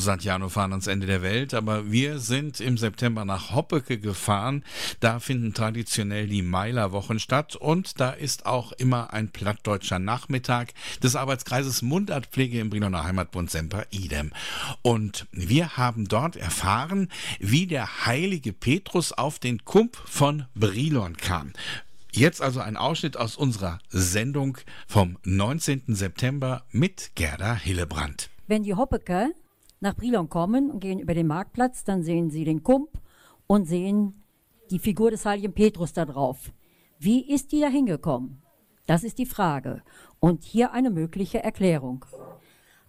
[0.05, 4.65] Santiano fahren ans Ende der Welt, aber wir sind im September nach Hoppeke gefahren.
[5.01, 11.17] Da finden traditionell die Meilerwochen statt und da ist auch immer ein plattdeutscher Nachmittag des
[11.17, 14.33] Arbeitskreises Mundartpflege im Brinoner Heimatbund Semper Idem.
[14.83, 21.53] Und wir haben dort erfahren, wie der heilige Petrus auf den Kump von Brilon kam.
[22.13, 25.83] Jetzt also ein Ausschnitt aus unserer Sendung vom 19.
[25.89, 28.31] September mit Gerda Hillebrand.
[28.47, 29.33] Wenn die Hoppeke
[29.85, 32.99] nach Brilon kommen und gehen über den Marktplatz, dann sehen sie den Kump
[33.47, 34.25] und sehen
[34.71, 36.53] die Figur des heiligen Petrus da drauf.
[36.99, 38.43] Wie ist die da hingekommen?
[38.87, 39.83] Das ist die Frage.
[40.21, 42.05] Und hier eine mögliche Erklärung.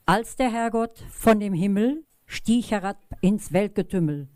[0.06, 4.30] Als der Herrgott von dem Himmel stieg herab ins Weltgetümmel,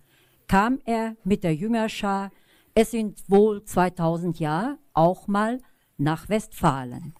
[0.47, 2.31] kam er mit der Jüngerschar,
[2.75, 5.61] es sind wohl 2000 Jahre, auch mal
[5.97, 7.13] nach Westfalen.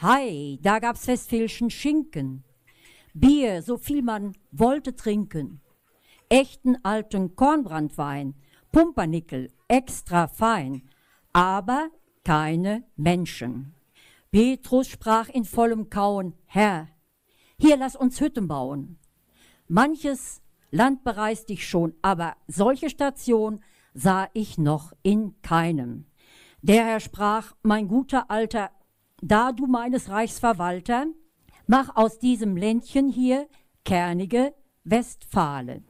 [0.00, 2.44] Hei, da gab's westfälischen Schinken,
[3.20, 5.60] Bier, so viel man wollte trinken,
[6.28, 8.34] echten alten Kornbrandwein,
[8.70, 10.82] Pumpernickel, extra fein,
[11.32, 11.90] aber
[12.22, 13.74] keine Menschen.
[14.30, 16.88] Petrus sprach in vollem Kauen, Herr,
[17.58, 18.98] hier lass uns Hütten bauen.
[19.66, 20.40] Manches
[20.70, 23.60] Land bereiste ich schon, aber solche Station
[23.94, 26.06] sah ich noch in keinem.
[26.62, 28.70] Der Herr sprach, mein guter Alter,
[29.20, 31.06] da du meines Reichs Verwalter,
[31.68, 33.46] mach aus diesem Ländchen hier
[33.84, 34.54] kernige
[34.84, 35.84] Westfalen.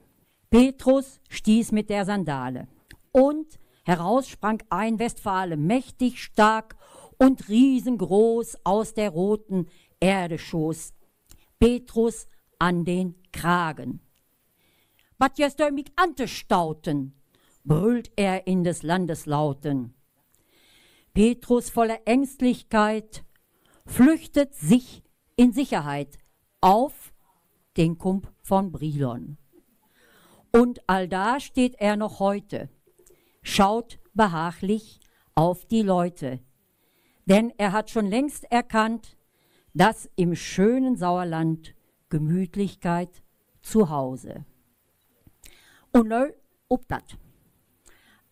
[0.50, 2.68] Petrus stieß mit der Sandale.
[3.12, 6.76] Und heraus sprang ein Westfale, mächtig stark
[7.16, 9.66] und riesengroß aus der roten
[10.00, 10.94] Erdeschoß.
[11.58, 14.00] Petrus an den Kragen.
[15.16, 17.14] Wat jest er mich antestauten,
[17.64, 19.94] brüllt er in des Landes Lauten.
[21.14, 23.24] Petrus voller Ängstlichkeit
[23.86, 25.02] flüchtet sich
[25.38, 26.18] in Sicherheit
[26.60, 27.14] auf
[27.76, 29.38] den Kump von Brilon.
[30.52, 32.68] Und allda steht er noch heute,
[33.42, 34.98] schaut behaglich
[35.36, 36.40] auf die Leute,
[37.26, 39.16] denn er hat schon längst erkannt,
[39.74, 41.72] dass im schönen Sauerland
[42.08, 43.22] Gemütlichkeit
[43.62, 44.44] zu Hause.
[45.92, 46.32] Und neu
[46.68, 47.16] ob dat.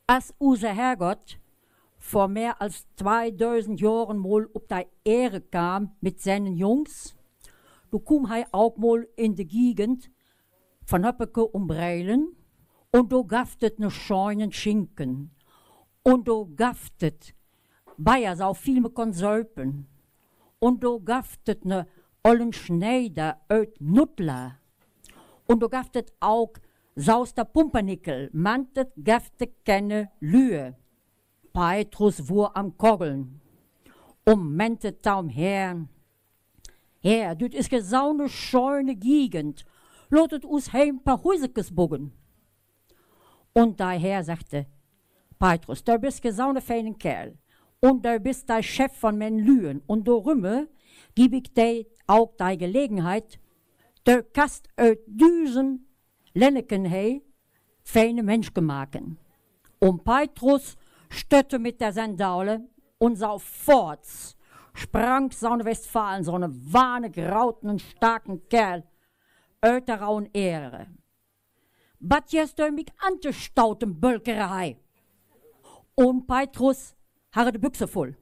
[0.09, 1.39] Als unser Herrgott
[2.07, 7.17] vor mehr als 2000 Jahren mal ob der Ehre kam mit seinen Jungs,
[7.91, 10.09] du komm hei auch mal in die Gegend
[10.85, 12.37] von Höppeke und Breilen
[12.93, 15.33] und du gaftet ne scheinen Schinken
[16.05, 17.35] und du gaftet
[17.99, 19.89] Bayer sau viel mit Konsulpen
[20.61, 21.89] und du gaftet ne
[22.23, 24.59] ollen Schneider öt Nuttler
[25.49, 26.53] und du gaftet auch
[26.95, 30.77] sauster Pumpernickel, mantet gaftet keine Lühe.
[31.57, 33.41] Petrus wur am Kogeln,
[34.27, 35.89] um mentet taum her.
[37.03, 39.65] Herr, düt is gesaune scheune Gegend,
[40.11, 42.13] lotet us heim paar Häusekes buggen.
[43.55, 44.67] Und der Herr sagte,
[45.39, 47.39] Petrus, du bist gesaune feinen Kerl,
[47.81, 50.69] und du bist der Chef von men Lühen, und du Rümme,
[51.15, 53.41] gib ich dir auch die Gelegenheit,
[54.05, 55.87] du kannst uit düsen
[56.35, 57.23] Lenneken hei
[57.83, 59.17] feine Mensch maken.
[59.79, 60.77] Und Petrus
[61.09, 64.07] stötte mit der Sandale und sofort
[64.75, 68.85] sprang Saune Westfalen, so eine wahne, grauten und starken Kerl,
[69.63, 70.87] der rauen Ehre.
[71.99, 74.77] Bat du mich antestauten Bölkerei.
[75.95, 76.95] Und Petrus
[77.33, 78.17] hatte die Büchse voll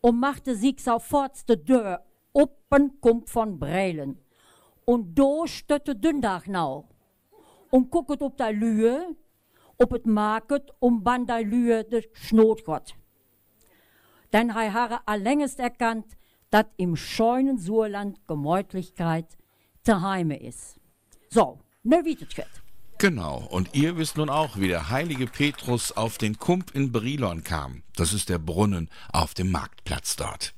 [0.00, 4.18] und machte sich sofort die Tür open kommt von Breilen.
[4.84, 6.88] Und do stötte Dündach nau
[7.70, 9.14] und gucket ob der Lühe
[9.82, 12.94] op het market om Bandalüe de Schnotgott.
[14.30, 16.16] Denn hij habe alllängst erkannt,
[16.50, 19.36] dass im scheunen Surland Gemäutlichkeit
[19.82, 20.76] zu Heime ist.
[21.30, 22.62] So, ne Wiedetschritt.
[22.98, 27.42] Genau, und ihr wisst nun auch, wie der heilige Petrus auf den Kump in Brilon
[27.42, 27.82] kam.
[27.96, 30.54] Das ist der Brunnen auf dem Marktplatz dort.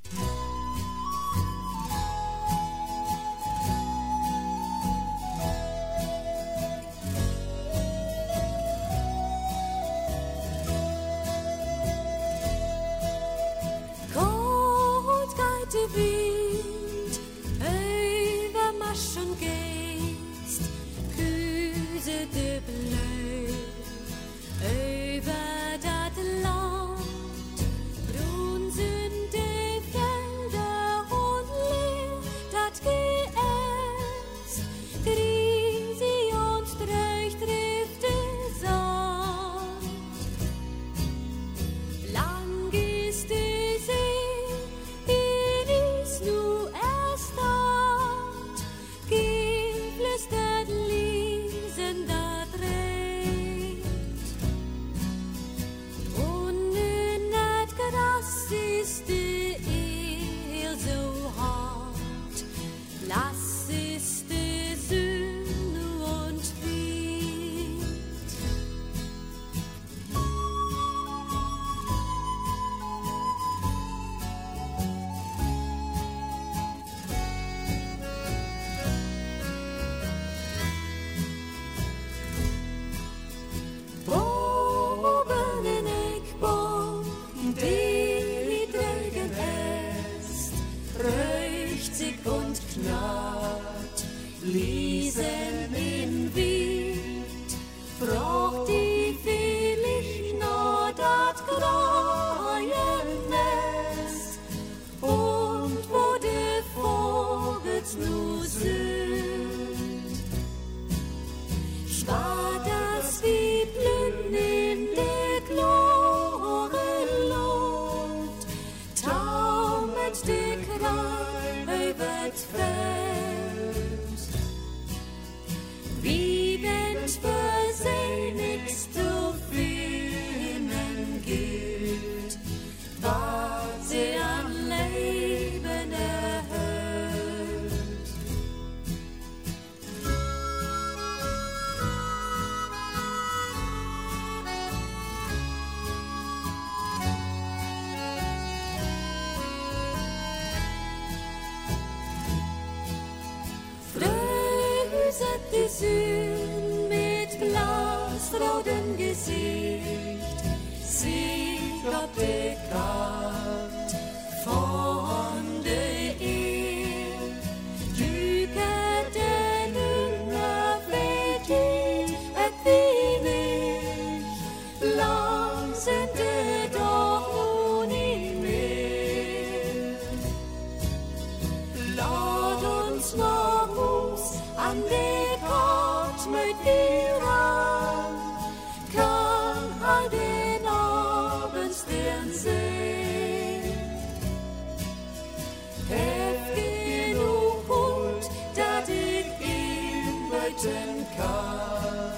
[200.65, 202.13] Beuten kann,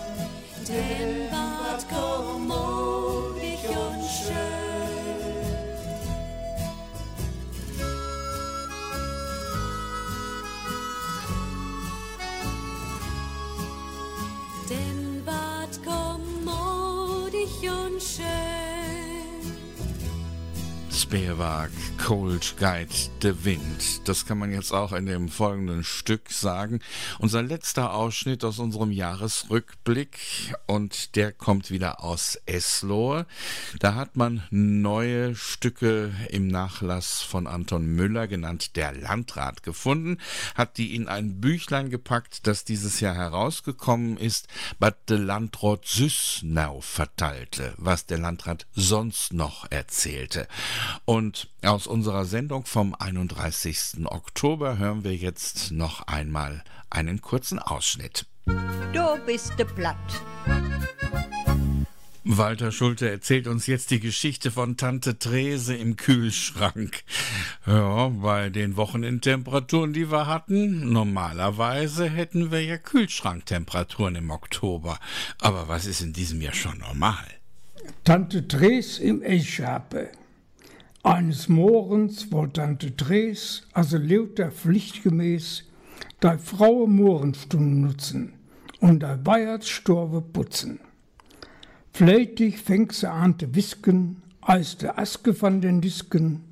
[0.69, 4.35] denn Bad kommodig und schön.
[14.69, 18.27] denn Bad kommodig und schön.
[20.91, 21.71] Speerwag,
[22.07, 24.07] Cold Guide, The Wind.
[24.09, 26.79] Das kann man jetzt auch in dem folgenden Stück sagen.
[27.19, 30.21] Unser letzter Ausschnitt aus unserem Jahresrückblick
[30.67, 33.27] und der kommt wieder aus Eslohe.
[33.81, 40.19] Da hat man neue Stücke im Nachlass von Anton Müller, genannt Der Landrat, gefunden,
[40.55, 44.47] hat die in ein Büchlein gepackt, das dieses Jahr herausgekommen ist,
[44.79, 50.47] was der Landrat Süßnau verteilte, was der Landrat sonst noch erzählte.
[51.05, 54.05] Und aus unserer Sendung vom 31.
[54.05, 58.27] Oktober hören wir jetzt noch einmal einen kurzen Ausschnitt.
[58.45, 59.97] Du bist de platt.
[62.23, 67.03] Walter Schulte erzählt uns jetzt die Geschichte von Tante Trese im Kühlschrank.
[67.67, 74.99] Ja, bei den Wochenendtemperaturen, die wir hatten, normalerweise hätten wir ja Kühlschranktemperaturen im Oktober.
[75.41, 77.25] Aber was ist in diesem Jahr schon normal?
[78.05, 80.11] Tante Tres im Echape.
[81.07, 85.63] Eines Morgens wollte Tante Tres, also lauter pflichtgemäß,
[86.21, 88.33] die Frau Mohrenstunde nutzen
[88.81, 90.81] und der Weihnachtsstorbe putzen.
[91.93, 96.43] Fleitig fängt sie an zu wisken, als de Aske von den Disken,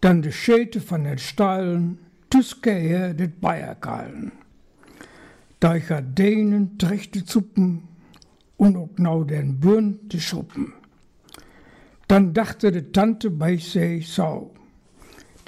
[0.00, 1.98] dann de Schäte von den Steilen,
[2.28, 4.32] Tuske her det Bayerkalen.
[5.60, 7.84] Da ich hat denen trechte Zuppen
[8.56, 10.72] und auch genau den Birn de Schuppen.
[12.12, 14.50] Dann dachte de Tante bei sich so,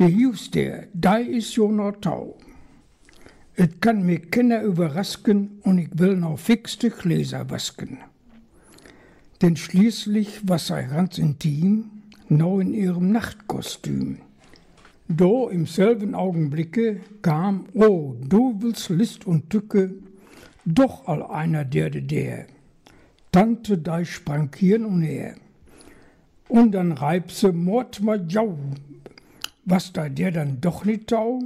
[0.00, 2.38] de Hius der, da is jo noch tau.
[3.54, 7.99] Et kann mir Kinder überrasken und ich will noch fixte Gläser wasken.
[9.42, 11.91] Denn schließlich war sei ganz intim,
[12.30, 14.20] noch in ihrem Nachtkostüm.
[15.07, 19.92] Do im selben Augenblicke kam, oh, du willst List und Tücke,
[20.64, 22.46] doch all einer der de der.
[23.32, 25.34] Tante da sprang hier und her.
[26.55, 28.57] Und dann reib se mord mal jau,
[29.64, 31.43] was da der dann doch nicht tau?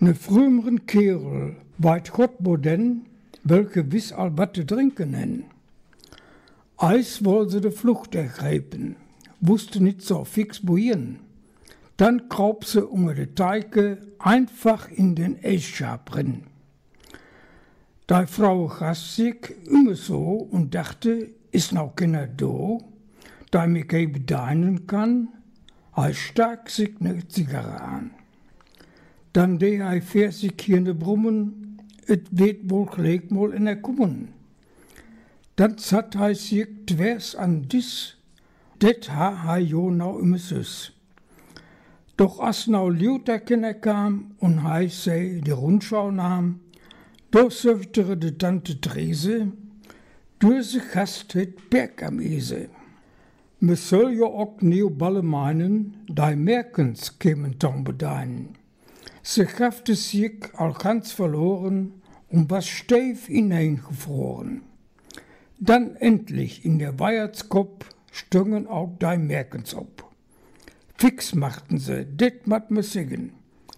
[0.00, 3.06] Ne früheren Kerl, weit Gott boden,
[3.44, 5.44] welche wiss all wat te trinken nen.
[6.76, 8.96] Eis woll se de Flucht ergreifen,
[9.40, 11.20] wusste nicht so fix wohin.
[11.96, 16.42] Dann kraub se unter de Teike einfach in den Eschab rein.
[18.10, 22.82] Die Frau gas sich immer so und dachte, ist noch keiner do,
[23.54, 25.28] da mich eben deinen kann,
[25.92, 28.10] als stark sich ne Zigarre an.
[29.32, 33.76] Dann de hij versig hier in de brummen, het weet wohl gelijk mal in der
[33.76, 34.28] Kummen.
[35.54, 38.20] Dan zat hij zich dwers an dis,
[38.78, 40.92] det ha hij jo nou immer süß.
[42.14, 46.60] Doch as nou Luther Kinder kam und hij sei die Rundschau nahm,
[47.30, 49.52] do söftere de Tante Trese,
[50.38, 52.68] du se gast het Bergamese.
[53.64, 58.58] Me soll jo ook nieuw balle meinen, die Merkens kämen dann bedeinen.
[59.22, 64.60] Sie kraffte sich all ganz verloren und was steif hineingefroren.
[65.58, 70.12] Dann endlich in der Weihnachtskopf stüngen auch die Merkens ob.
[70.98, 73.32] Fix machten sie, det mat me singen,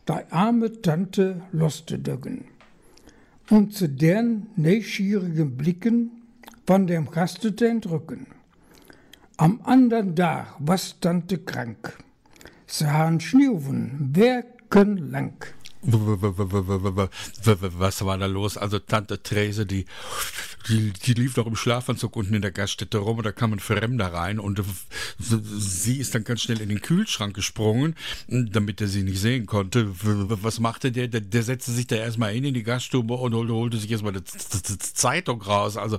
[0.09, 2.47] die arme Tante loste döggen.
[3.51, 6.11] Und zu deren neuschierigen Blicken
[6.67, 8.36] von dem Gastete entrücken.
[9.39, 11.99] Am andern Tag was Tante krank.
[12.67, 15.37] Sie haben Schniuven, wochenlang.
[15.87, 18.57] Was war da los?
[18.57, 19.87] Also Tante Therese, die,
[20.69, 23.61] die, die lief doch im Schlafanzug unten in der Gaststätte rum und da kam ein
[23.61, 24.63] Fremder rein und
[25.19, 27.95] sie ist dann ganz schnell in den Kühlschrank gesprungen,
[28.29, 29.89] damit er sie nicht sehen konnte.
[29.93, 31.09] Was machte der?
[31.09, 34.13] Der, der setzte sich da erstmal hin in die Gaststube und holte, holte sich erstmal
[34.13, 35.77] eine Zeitung raus.
[35.77, 35.99] Also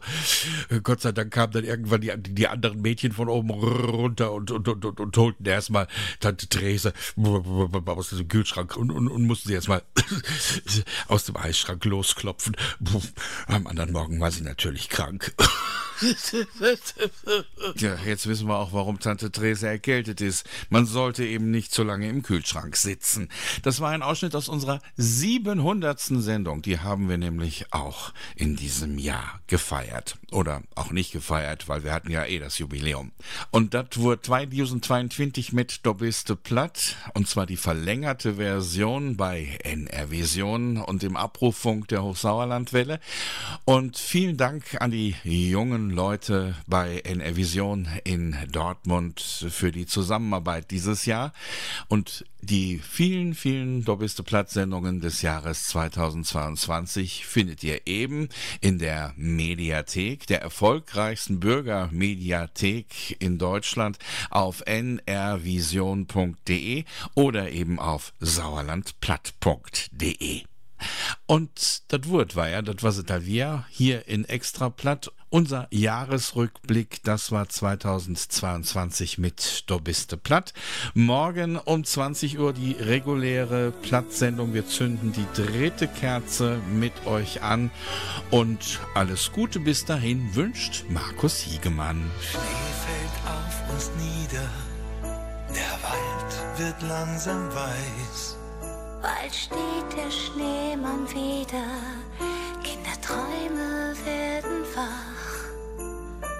[0.83, 4.67] Gott sei Dank kamen dann irgendwann die, die anderen Mädchen von oben runter und, und,
[4.67, 5.87] und, und, und holten erstmal
[6.19, 9.76] Tante Therese aus dem Kühlschrank und, und, und mussten sie erstmal
[11.07, 12.55] aus dem Eisschrank losklopfen.
[13.47, 15.33] Am anderen Morgen war sie natürlich krank.
[17.77, 20.47] ja, jetzt wissen wir auch, warum Tante Therese erkältet ist.
[20.69, 23.29] Man sollte eben nicht so lange im Kühlschrank sitzen.
[23.63, 25.99] Das war ein Ausschnitt aus unserer 700.
[25.99, 26.61] Sendung.
[26.61, 30.17] Die haben wir nämlich auch in diesem Jahr gefeiert.
[30.31, 33.11] Oder auch nicht gefeiert, weil wir hatten ja eh das Jubiläum.
[33.49, 36.95] Und das wurde 2022 mit Dobiste Platt.
[37.13, 42.99] Und zwar die verlängerte Version bei NR Vision und dem Abrufunk der Hochsauerlandwelle.
[43.65, 50.71] Und vielen Dank an die jungen Leute bei NR Vision in Dortmund für die Zusammenarbeit
[50.71, 51.33] dieses Jahr
[51.87, 58.29] und die vielen, vielen Doppelste Platz-Sendungen des Jahres 2022 findet ihr eben
[58.61, 63.97] in der Mediathek, der erfolgreichsten Bürgermediathek in Deutschland
[64.29, 66.85] auf nrvision.de
[67.15, 70.43] oder eben auf sauerlandplatt.de.
[71.25, 75.11] Und das Wort war ja, das was es wir hier in Extraplatt.
[75.29, 80.53] Unser Jahresrückblick, das war 2022 mit Dobiste Platt.
[80.93, 84.53] Morgen um 20 Uhr die reguläre Plattsendung.
[84.53, 87.71] Wir zünden die dritte Kerze mit euch an.
[88.31, 92.09] Und alles Gute bis dahin wünscht Markus Hiegemann.
[92.21, 92.39] Schnee
[92.85, 94.49] fällt auf uns nieder,
[95.49, 98.37] der Wald wird langsam weiß.
[99.01, 101.67] Bald steht der Schneemann wieder,
[102.63, 104.65] Kinderträume werden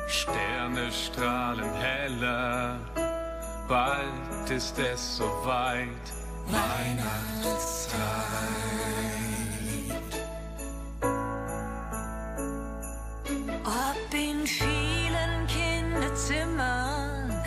[0.08, 2.80] Sterne strahlen heller,
[3.68, 5.88] bald ist es soweit,
[6.48, 7.98] Weihnachtszeit.
[13.66, 17.44] Ob in vielen Kinderzimmern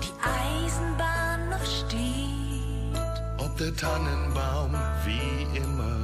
[0.00, 2.94] die Eisenbahn noch steht,
[3.38, 4.72] ob der Tannenbaum
[5.04, 5.98] wie immer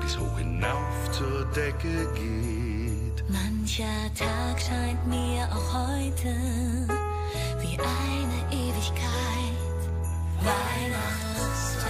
[0.00, 2.63] bis hoch hinauf zur Decke geht.
[3.34, 6.32] Mancher Tag scheint mir auch heute
[7.60, 9.80] wie eine Ewigkeit.
[10.38, 11.84] Weihnachtstag.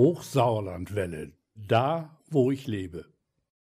[0.00, 3.04] Hochsauerlandwelle, da wo ich lebe.